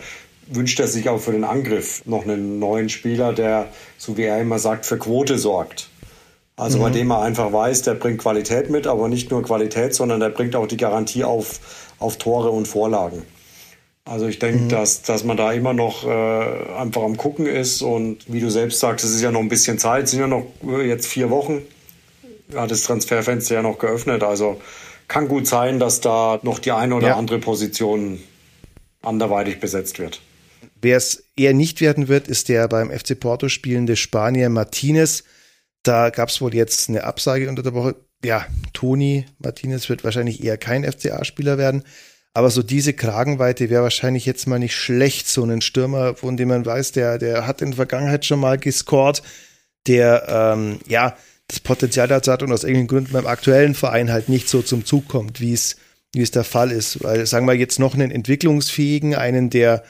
wünscht 0.46 0.78
er 0.78 0.86
sich 0.86 1.08
auch 1.08 1.18
für 1.18 1.32
den 1.32 1.42
Angriff 1.42 2.02
noch 2.06 2.22
einen 2.22 2.60
neuen 2.60 2.88
Spieler, 2.88 3.32
der, 3.32 3.70
so 3.96 4.16
wie 4.16 4.22
er 4.22 4.40
immer 4.40 4.60
sagt, 4.60 4.86
für 4.86 4.96
Quote 4.96 5.38
sorgt. 5.38 5.88
Also 6.54 6.78
mhm. 6.78 6.82
bei 6.82 6.90
dem 6.90 7.10
er 7.10 7.22
einfach 7.22 7.52
weiß, 7.52 7.82
der 7.82 7.94
bringt 7.94 8.18
Qualität 8.18 8.70
mit, 8.70 8.86
aber 8.86 9.08
nicht 9.08 9.32
nur 9.32 9.42
Qualität, 9.42 9.92
sondern 9.92 10.20
der 10.20 10.28
bringt 10.28 10.54
auch 10.54 10.68
die 10.68 10.76
Garantie 10.76 11.24
auf, 11.24 11.58
auf 11.98 12.16
Tore 12.16 12.50
und 12.50 12.68
Vorlagen. 12.68 13.24
Also 14.04 14.28
ich 14.28 14.38
denke, 14.38 14.60
mhm. 14.60 14.68
dass, 14.68 15.02
dass 15.02 15.24
man 15.24 15.36
da 15.36 15.50
immer 15.50 15.72
noch 15.72 16.06
äh, 16.06 16.78
einfach 16.78 17.02
am 17.02 17.16
Gucken 17.16 17.46
ist 17.46 17.82
und 17.82 18.18
wie 18.32 18.38
du 18.38 18.50
selbst 18.50 18.78
sagst, 18.78 19.04
es 19.04 19.16
ist 19.16 19.20
ja 19.20 19.32
noch 19.32 19.40
ein 19.40 19.48
bisschen 19.48 19.80
Zeit, 19.80 20.04
es 20.04 20.12
sind 20.12 20.20
ja 20.20 20.28
noch 20.28 20.46
äh, 20.64 20.86
jetzt 20.86 21.08
vier 21.08 21.30
Wochen 21.30 21.62
hat 22.54 22.70
das 22.70 22.82
Transferfenster 22.82 23.56
ja 23.56 23.62
noch 23.62 23.78
geöffnet. 23.78 24.22
Also 24.22 24.60
kann 25.08 25.28
gut 25.28 25.46
sein, 25.46 25.78
dass 25.78 26.00
da 26.00 26.38
noch 26.42 26.58
die 26.58 26.72
eine 26.72 26.94
oder 26.94 27.08
ja. 27.08 27.16
andere 27.16 27.38
Position 27.38 28.20
anderweitig 29.02 29.60
besetzt 29.60 29.98
wird. 29.98 30.20
Wer 30.80 30.96
es 30.96 31.24
eher 31.36 31.54
nicht 31.54 31.80
werden 31.80 32.08
wird, 32.08 32.28
ist 32.28 32.48
der 32.48 32.68
beim 32.68 32.90
FC 32.90 33.18
Porto 33.18 33.48
spielende 33.48 33.96
Spanier 33.96 34.48
Martinez. 34.48 35.24
Da 35.82 36.10
gab 36.10 36.28
es 36.28 36.40
wohl 36.40 36.54
jetzt 36.54 36.88
eine 36.88 37.04
Absage 37.04 37.48
unter 37.48 37.62
der 37.62 37.74
Woche. 37.74 37.96
Ja, 38.24 38.46
Toni 38.72 39.26
Martinez 39.38 39.88
wird 39.88 40.04
wahrscheinlich 40.04 40.42
eher 40.42 40.58
kein 40.58 40.84
FCA-Spieler 40.84 41.58
werden. 41.58 41.84
Aber 42.34 42.50
so 42.50 42.62
diese 42.62 42.92
Kragenweite 42.92 43.70
wäre 43.70 43.82
wahrscheinlich 43.82 44.26
jetzt 44.26 44.46
mal 44.46 44.58
nicht 44.58 44.76
schlecht. 44.76 45.28
So 45.28 45.42
einen 45.42 45.60
Stürmer, 45.60 46.14
von 46.14 46.36
dem 46.36 46.48
man 46.48 46.66
weiß, 46.66 46.92
der, 46.92 47.18
der 47.18 47.46
hat 47.46 47.62
in 47.62 47.70
der 47.70 47.76
Vergangenheit 47.76 48.24
schon 48.24 48.40
mal 48.40 48.58
gescored, 48.58 49.22
der 49.86 50.26
ähm, 50.28 50.78
ja 50.86 51.16
das 51.48 51.60
Potenzial 51.60 52.08
dazu 52.08 52.30
hat 52.30 52.42
und 52.42 52.52
aus 52.52 52.62
irgendeinem 52.62 52.88
Grund 52.88 53.12
beim 53.12 53.26
aktuellen 53.26 53.74
Verein 53.74 54.12
halt 54.12 54.28
nicht 54.28 54.48
so 54.48 54.62
zum 54.62 54.84
Zug 54.84 55.08
kommt, 55.08 55.40
wie 55.40 55.52
es 55.52 55.76
wie 56.14 56.22
es 56.22 56.30
der 56.30 56.44
Fall 56.44 56.72
ist. 56.72 57.02
Weil 57.02 57.26
sagen 57.26 57.46
wir 57.46 57.54
jetzt 57.54 57.78
noch 57.78 57.94
einen 57.94 58.10
entwicklungsfähigen, 58.10 59.14
einen, 59.14 59.50
der 59.50 59.82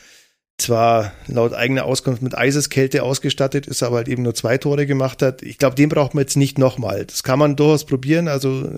zwar 0.59 1.13
laut 1.29 1.53
eigener 1.53 1.85
Auskunft 1.85 2.23
mit 2.23 2.37
Eiseskälte 2.37 3.03
ausgestattet 3.03 3.67
ist, 3.67 3.83
aber 3.83 3.97
halt 3.97 4.09
eben 4.09 4.25
nur 4.25 4.35
zwei 4.35 4.59
Tore 4.59 4.87
gemacht 4.87 5.23
hat. 5.23 5.43
Ich 5.43 5.59
glaube, 5.59 5.77
den 5.77 5.89
braucht 5.89 6.15
man 6.15 6.23
jetzt 6.23 6.37
nicht 6.37 6.59
nochmal. 6.59 7.05
Das 7.07 7.23
kann 7.23 7.39
man 7.39 7.55
durchaus 7.55 7.87
probieren, 7.87 8.27
also, 8.27 8.69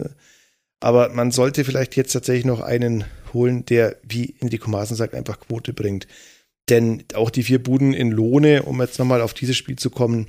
aber 0.80 1.08
man 1.08 1.30
sollte 1.30 1.64
vielleicht 1.64 1.96
jetzt 1.96 2.12
tatsächlich 2.12 2.44
noch 2.44 2.60
einen 2.60 3.04
holen, 3.32 3.64
der, 3.64 3.96
wie 4.02 4.34
Enrico 4.40 4.68
Maaßen 4.68 4.96
sagt, 4.96 5.14
einfach 5.14 5.40
Quote 5.40 5.72
bringt. 5.72 6.06
Denn 6.68 7.04
auch 7.14 7.30
die 7.30 7.42
vier 7.42 7.62
Buden 7.62 7.94
in 7.94 8.10
Lohne, 8.10 8.64
um 8.64 8.80
jetzt 8.82 8.98
nochmal 8.98 9.22
auf 9.22 9.32
dieses 9.32 9.56
Spiel 9.56 9.76
zu 9.76 9.88
kommen, 9.88 10.26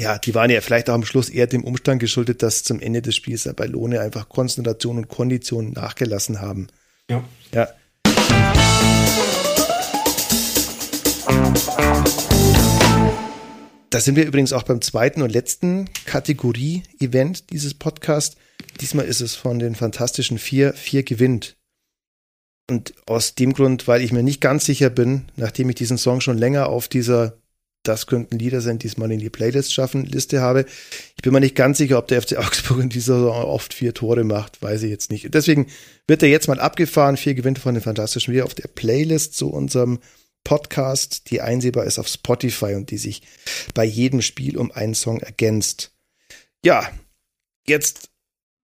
ja, 0.00 0.18
die 0.18 0.34
waren 0.34 0.50
ja 0.50 0.60
vielleicht 0.60 0.90
auch 0.90 0.94
am 0.94 1.04
Schluss 1.04 1.28
eher 1.28 1.46
dem 1.46 1.62
Umstand 1.62 2.00
geschuldet, 2.00 2.42
dass 2.42 2.64
zum 2.64 2.80
Ende 2.80 3.00
des 3.00 3.14
Spiels 3.14 3.48
bei 3.54 3.66
Lohne 3.66 4.00
einfach 4.00 4.28
Konzentration 4.28 4.98
und 4.98 5.08
Kondition 5.08 5.72
nachgelassen 5.72 6.40
haben. 6.40 6.66
Ja. 7.08 7.22
Ja. 7.52 7.68
Da 13.90 14.00
sind 14.00 14.16
wir 14.16 14.26
übrigens 14.26 14.52
auch 14.52 14.64
beim 14.64 14.80
zweiten 14.80 15.22
und 15.22 15.30
letzten 15.30 15.88
Kategorie-Event 16.06 17.50
dieses 17.50 17.74
Podcasts. 17.74 18.36
Diesmal 18.80 19.04
ist 19.04 19.20
es 19.20 19.36
von 19.36 19.60
den 19.60 19.76
Fantastischen 19.76 20.38
Vier, 20.38 20.72
Vier 20.72 21.04
gewinnt. 21.04 21.56
Und 22.68 22.94
aus 23.06 23.36
dem 23.36 23.52
Grund, 23.52 23.86
weil 23.86 24.02
ich 24.02 24.10
mir 24.10 24.24
nicht 24.24 24.40
ganz 24.40 24.64
sicher 24.64 24.90
bin, 24.90 25.26
nachdem 25.36 25.68
ich 25.68 25.76
diesen 25.76 25.98
Song 25.98 26.20
schon 26.20 26.38
länger 26.38 26.68
auf 26.68 26.88
dieser 26.88 27.36
das 27.84 28.06
könnten 28.06 28.38
Lieder 28.38 28.60
sein, 28.60 28.78
die 28.78 28.86
es 28.86 28.96
mal 28.96 29.12
in 29.12 29.20
die 29.20 29.30
Playlist 29.30 29.72
schaffen, 29.72 30.04
Liste 30.04 30.40
habe. 30.40 30.64
Ich 31.16 31.22
bin 31.22 31.32
mir 31.32 31.40
nicht 31.40 31.54
ganz 31.54 31.78
sicher, 31.78 31.98
ob 31.98 32.08
der 32.08 32.22
FC 32.22 32.36
Augsburg 32.36 32.80
in 32.80 32.88
dieser 32.88 33.18
Saison 33.18 33.44
oft 33.44 33.72
vier 33.72 33.94
Tore 33.94 34.24
macht, 34.24 34.60
weiß 34.62 34.82
ich 34.82 34.90
jetzt 34.90 35.10
nicht. 35.10 35.32
Deswegen 35.32 35.66
wird 36.06 36.22
er 36.22 36.28
jetzt 36.28 36.48
mal 36.48 36.58
abgefahren. 36.58 37.16
Vier 37.16 37.34
Gewinne 37.34 37.60
von 37.60 37.74
den 37.74 37.82
Fantastischen 37.82 38.34
wieder 38.34 38.44
auf 38.44 38.54
der 38.54 38.68
Playlist 38.68 39.36
zu 39.36 39.50
unserem 39.50 40.00
Podcast, 40.42 41.30
die 41.30 41.40
einsehbar 41.40 41.84
ist 41.84 41.98
auf 41.98 42.08
Spotify 42.08 42.74
und 42.74 42.90
die 42.90 42.98
sich 42.98 43.22
bei 43.72 43.84
jedem 43.84 44.22
Spiel 44.22 44.56
um 44.58 44.72
einen 44.72 44.94
Song 44.94 45.20
ergänzt. 45.20 45.92
Ja, 46.64 46.90
jetzt 47.66 48.10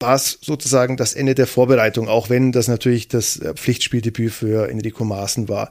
war 0.00 0.14
es 0.14 0.38
sozusagen 0.40 0.96
das 0.96 1.14
Ende 1.14 1.34
der 1.34 1.46
Vorbereitung, 1.46 2.08
auch 2.08 2.30
wenn 2.30 2.52
das 2.52 2.68
natürlich 2.68 3.08
das 3.08 3.40
Pflichtspieldebüt 3.54 4.32
für 4.32 4.68
Enrico 4.68 5.04
Maaßen 5.04 5.48
war 5.48 5.70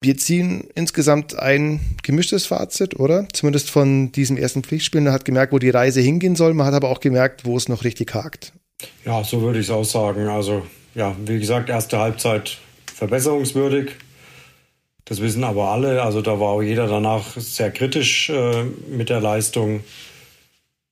wir 0.00 0.16
ziehen 0.16 0.68
insgesamt 0.74 1.38
ein 1.38 1.80
gemischtes 2.02 2.46
Fazit, 2.46 2.98
oder? 3.00 3.26
Zumindest 3.32 3.70
von 3.70 4.12
diesem 4.12 4.36
ersten 4.36 4.62
Pflichtspiel. 4.62 5.00
Man 5.00 5.12
hat 5.12 5.24
gemerkt, 5.24 5.52
wo 5.52 5.58
die 5.58 5.70
Reise 5.70 6.00
hingehen 6.00 6.36
soll. 6.36 6.54
Man 6.54 6.66
hat 6.66 6.74
aber 6.74 6.88
auch 6.88 7.00
gemerkt, 7.00 7.44
wo 7.44 7.56
es 7.56 7.68
noch 7.68 7.84
richtig 7.84 8.14
hakt. 8.14 8.52
Ja, 9.04 9.24
so 9.24 9.42
würde 9.42 9.58
ich 9.58 9.66
es 9.66 9.70
auch 9.72 9.84
sagen. 9.84 10.28
Also, 10.28 10.64
ja, 10.94 11.16
wie 11.24 11.38
gesagt, 11.38 11.68
erste 11.68 11.98
Halbzeit 11.98 12.58
verbesserungswürdig. 12.94 13.90
Das 15.04 15.20
wissen 15.20 15.42
aber 15.42 15.70
alle. 15.70 16.02
Also, 16.02 16.22
da 16.22 16.38
war 16.38 16.50
auch 16.50 16.62
jeder 16.62 16.86
danach 16.86 17.36
sehr 17.36 17.72
kritisch 17.72 18.30
äh, 18.30 18.64
mit 18.88 19.08
der 19.08 19.20
Leistung 19.20 19.80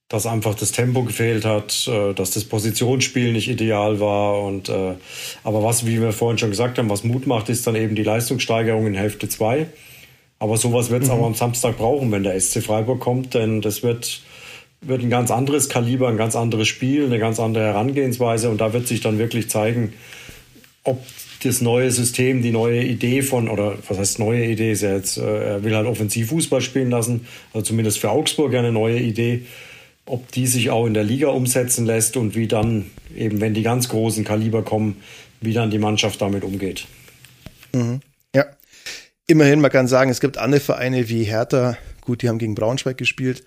dass 0.09 0.25
einfach 0.27 0.55
das 0.55 0.71
Tempo 0.71 1.03
gefehlt 1.03 1.45
hat, 1.45 1.89
äh, 1.89 2.15
dass 2.15 2.31
das 2.31 2.45
Positionsspiel 2.45 3.33
nicht 3.33 3.49
ideal 3.49 3.99
war. 3.99 4.41
Und 4.43 4.69
äh, 4.69 4.95
aber 5.43 5.63
was, 5.63 5.87
wie 5.87 6.01
wir 6.01 6.13
vorhin 6.13 6.39
schon 6.39 6.51
gesagt 6.51 6.79
haben, 6.79 6.89
was 6.89 7.05
Mut 7.05 7.27
macht, 7.27 7.49
ist 7.49 7.67
dann 7.67 7.75
eben 7.75 7.97
die 7.97 8.05
Leistungssteigerung 8.05 8.87
in 8.87 8.95
Hälfte 8.95 9.29
2. 9.29 9.67
Aber 10.39 10.57
sowas 10.57 10.91
wird 10.91 11.03
es 11.03 11.09
mhm. 11.09 11.15
aber 11.15 11.27
am 11.27 11.35
Samstag 11.35 11.79
brauchen, 11.79 12.13
wenn 12.13 12.23
der 12.23 12.39
SC 12.39 12.63
Freiburg 12.63 13.01
kommt, 13.01 13.35
denn 13.35 13.63
das 13.63 13.83
wird, 13.83 14.23
wird 14.81 15.03
ein 15.03 15.11
ganz 15.11 15.31
anderes 15.31 15.69
Kaliber, 15.69 16.09
ein 16.09 16.19
ganz 16.19 16.37
anderes 16.37 16.69
Spiel, 16.69 17.07
eine 17.07 17.19
ganz 17.19 17.41
andere 17.41 17.65
Herangehensweise 17.65 18.51
und 18.51 18.61
da 18.61 18.73
wird 18.73 18.87
sich 18.87 19.01
dann 19.01 19.19
wirklich 19.19 19.49
zeigen, 19.49 19.95
ob 20.85 21.03
das 21.43 21.61
neue 21.61 21.91
System, 21.91 22.43
die 22.43 22.51
neue 22.51 22.83
Idee 22.83 23.23
von, 23.23 23.49
oder 23.49 23.79
was 23.89 23.99
heißt 23.99 24.19
neue 24.19 24.45
Idee, 24.45 24.73
ist 24.73 24.83
ja 24.83 24.95
jetzt, 24.95 25.17
äh, 25.17 25.55
er 25.55 25.65
will 25.65 25.75
halt 25.75 25.87
Offensivfußball 25.87 26.61
spielen 26.61 26.91
lassen, 26.91 27.27
also 27.53 27.65
zumindest 27.65 27.99
für 27.99 28.11
Augsburg 28.11 28.55
eine 28.55 28.73
neue 28.73 29.01
Idee, 29.01 29.47
ob 30.07 30.31
die 30.33 30.47
sich 30.47 30.71
auch 30.71 30.87
in 30.87 30.95
der 30.95 31.05
Liga 31.05 31.29
umsetzen 31.29 31.85
lässt 31.85 32.17
und 32.17 32.35
wie 32.35 32.47
dann 32.47 32.91
eben, 33.15 33.41
wenn 33.41 33.55
die 33.55 33.63
ganz 33.63 33.89
großen 33.89 34.25
Kaliber 34.25 34.63
kommen, 34.63 35.03
wie 35.41 35.53
dann 35.53 35.71
die 35.71 35.79
Mannschaft 35.79 36.23
damit 36.23 36.45
umgeht. 36.45 36.87
Mhm. 37.73 38.01
Ja, 38.35 38.47
immerhin, 39.27 39.61
man 39.61 39.71
kann 39.71 39.89
sagen, 39.89 40.11
es 40.11 40.21
gibt 40.21 40.39
andere 40.39 40.61
Vereine 40.61 41.09
wie 41.09 41.25
Hertha, 41.25 41.77
gut, 42.01 42.23
die 42.23 42.29
haben 42.29 42.39
gegen 42.39 42.55
Braunschweig 42.55 42.97
gespielt. 42.97 43.45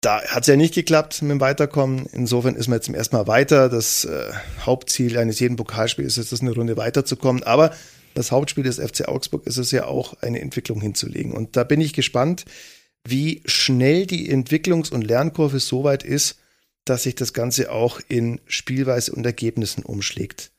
Da 0.00 0.20
hat 0.22 0.42
es 0.42 0.48
ja 0.48 0.56
nicht 0.56 0.74
geklappt 0.74 1.22
mit 1.22 1.30
dem 1.30 1.40
Weiterkommen. 1.40 2.06
Insofern 2.12 2.56
ist 2.56 2.66
man 2.66 2.78
jetzt 2.78 2.86
zum 2.86 2.94
ersten 2.96 3.14
Mal 3.14 3.28
weiter. 3.28 3.68
Das 3.68 4.04
äh, 4.04 4.32
Hauptziel 4.60 5.16
eines 5.16 5.38
jeden 5.38 5.54
Pokalspiels 5.54 6.18
ist 6.18 6.32
es, 6.32 6.40
eine 6.40 6.52
Runde 6.52 6.76
weiterzukommen. 6.76 7.44
Aber 7.44 7.72
das 8.14 8.32
Hauptspiel 8.32 8.64
des 8.64 8.80
FC 8.80 9.06
Augsburg 9.06 9.46
ist 9.46 9.58
es 9.58 9.70
ja 9.70 9.84
auch, 9.84 10.20
eine 10.20 10.40
Entwicklung 10.40 10.80
hinzulegen. 10.80 11.32
Und 11.32 11.56
da 11.56 11.62
bin 11.62 11.80
ich 11.80 11.92
gespannt, 11.92 12.44
wie 13.04 13.42
schnell 13.46 14.06
die 14.06 14.32
Entwicklungs- 14.32 14.92
und 14.92 15.02
Lernkurve 15.02 15.60
so 15.60 15.84
weit 15.84 16.02
ist, 16.02 16.38
dass 16.84 17.04
sich 17.04 17.14
das 17.14 17.32
Ganze 17.32 17.70
auch 17.70 18.00
in 18.08 18.40
Spielweise 18.46 19.12
und 19.12 19.24
Ergebnissen 19.24 19.84
umschlägt. 19.84 20.50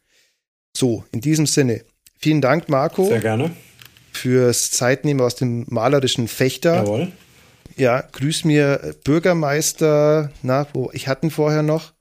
So, 0.75 1.05
in 1.11 1.21
diesem 1.21 1.45
Sinne, 1.45 1.83
vielen 2.17 2.41
Dank, 2.41 2.69
Marco. 2.69 3.05
Sehr 3.05 3.19
gerne. 3.19 3.51
Fürs 4.11 4.71
Zeitnehmen 4.71 5.21
aus 5.21 5.35
dem 5.35 5.65
malerischen 5.69 6.27
Fechter. 6.27 6.75
Jawohl. 6.75 7.11
Ja, 7.75 8.01
grüß 8.01 8.45
mir 8.45 8.95
Bürgermeister, 9.03 10.31
na, 10.43 10.67
wo, 10.73 10.91
ich 10.93 11.07
hatte 11.07 11.27
ihn 11.27 11.31
vorher 11.31 11.63
noch. 11.63 11.93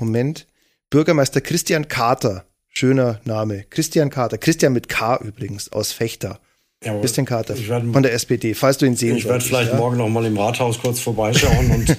Moment. 0.00 0.46
Bürgermeister 0.90 1.40
Christian 1.40 1.88
Kater. 1.88 2.46
Schöner 2.68 3.20
Name. 3.24 3.64
Christian 3.68 4.08
Kater. 4.08 4.38
Christian 4.38 4.72
mit 4.72 4.88
K 4.88 5.16
übrigens, 5.18 5.70
aus 5.70 5.92
Fechter. 5.92 6.40
Jawohl. 6.84 7.00
Christian 7.00 7.26
Kater 7.26 7.56
werd, 7.68 7.84
von 7.92 8.02
der 8.02 8.12
SPD, 8.12 8.54
falls 8.54 8.78
du 8.78 8.86
ihn 8.86 8.96
sehen 8.96 9.16
Ich 9.16 9.24
werde 9.26 9.44
vielleicht 9.44 9.72
ja? 9.72 9.76
morgen 9.76 9.96
noch 9.98 10.08
mal 10.08 10.24
im 10.24 10.36
Rathaus 10.36 10.80
kurz 10.80 11.00
vorbeischauen 11.00 11.70
und 11.70 11.96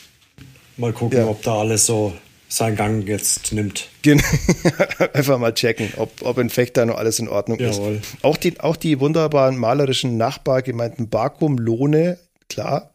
mal 0.76 0.92
gucken, 0.92 1.18
ja. 1.18 1.26
ob 1.26 1.42
da 1.42 1.60
alles 1.60 1.86
so 1.86 2.12
seinen 2.48 2.76
Gang 2.76 3.06
jetzt 3.08 3.52
nimmt. 3.52 3.88
Einfach 5.14 5.38
mal 5.38 5.54
checken, 5.54 5.92
ob, 5.96 6.10
ob 6.22 6.38
in 6.38 6.50
Fechter 6.50 6.84
noch 6.84 6.98
alles 6.98 7.18
in 7.18 7.28
Ordnung 7.28 7.58
Jawohl. 7.58 7.94
ist. 7.94 8.16
Auch 8.22 8.36
die, 8.36 8.60
auch 8.60 8.76
die 8.76 9.00
wunderbaren 9.00 9.56
malerischen 9.56 10.18
Nachbargemeinden 10.18 11.08
Barkum, 11.08 11.56
Lohne, 11.56 12.18
klar, 12.50 12.92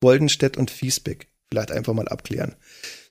Woldenstedt 0.00 0.56
und 0.56 0.70
Fiesbeck. 0.70 1.28
Vielleicht 1.50 1.70
einfach 1.70 1.92
mal 1.92 2.08
abklären. 2.08 2.54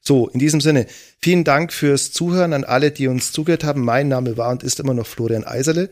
So, 0.02 0.28
in 0.28 0.40
diesem 0.40 0.60
Sinne, 0.60 0.88
vielen 1.20 1.44
Dank 1.44 1.72
fürs 1.72 2.12
Zuhören 2.12 2.54
an 2.54 2.64
alle, 2.64 2.92
die 2.92 3.08
uns 3.08 3.32
zugehört 3.32 3.64
haben. 3.64 3.86
Mein 3.86 4.08
Name 4.10 4.36
war 4.36 4.52
und 4.52 4.64
ist 4.64 4.80
immer 4.80 4.94
noch 4.94 5.08
Florian 5.08 5.46
Eiserle. 5.46 5.90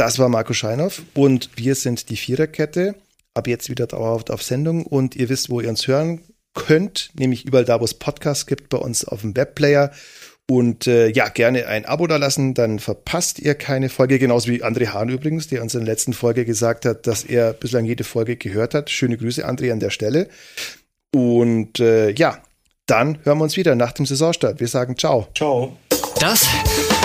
Das 0.00 0.18
war 0.18 0.30
Marco 0.30 0.54
Scheinhoff 0.54 1.02
und 1.12 1.50
wir 1.56 1.74
sind 1.74 2.08
die 2.08 2.16
Viererkette. 2.16 2.94
Ab 3.34 3.46
jetzt 3.46 3.68
wieder 3.68 3.86
dauerhaft 3.86 4.30
auf 4.30 4.42
Sendung 4.42 4.86
und 4.86 5.14
ihr 5.14 5.28
wisst, 5.28 5.50
wo 5.50 5.60
ihr 5.60 5.68
uns 5.68 5.86
hören 5.86 6.22
könnt, 6.54 7.10
nämlich 7.18 7.44
überall 7.44 7.66
da, 7.66 7.82
wo 7.82 7.84
es 7.84 7.92
Podcasts 7.92 8.46
gibt, 8.46 8.70
bei 8.70 8.78
uns 8.78 9.04
auf 9.04 9.20
dem 9.20 9.36
Webplayer. 9.36 9.90
Und 10.48 10.86
äh, 10.86 11.08
ja, 11.10 11.28
gerne 11.28 11.66
ein 11.66 11.84
Abo 11.84 12.06
da 12.06 12.16
lassen, 12.16 12.54
dann 12.54 12.78
verpasst 12.78 13.40
ihr 13.40 13.54
keine 13.54 13.90
Folge, 13.90 14.18
genauso 14.18 14.48
wie 14.50 14.64
André 14.64 14.86
Hahn 14.86 15.10
übrigens, 15.10 15.48
der 15.48 15.60
uns 15.60 15.74
in 15.74 15.84
der 15.84 15.92
letzten 15.92 16.14
Folge 16.14 16.46
gesagt 16.46 16.86
hat, 16.86 17.06
dass 17.06 17.22
er 17.22 17.52
bislang 17.52 17.84
jede 17.84 18.04
Folge 18.04 18.36
gehört 18.36 18.72
hat. 18.72 18.88
Schöne 18.88 19.18
Grüße, 19.18 19.46
André, 19.46 19.70
an 19.70 19.80
der 19.80 19.90
Stelle. 19.90 20.28
Und 21.14 21.78
äh, 21.78 22.08
ja, 22.12 22.38
dann 22.86 23.18
hören 23.24 23.36
wir 23.36 23.44
uns 23.44 23.58
wieder 23.58 23.74
nach 23.74 23.92
dem 23.92 24.06
Saisonstart. 24.06 24.60
Wir 24.60 24.68
sagen 24.68 24.96
ciao. 24.96 25.28
Ciao. 25.34 25.76
Das 26.18 26.48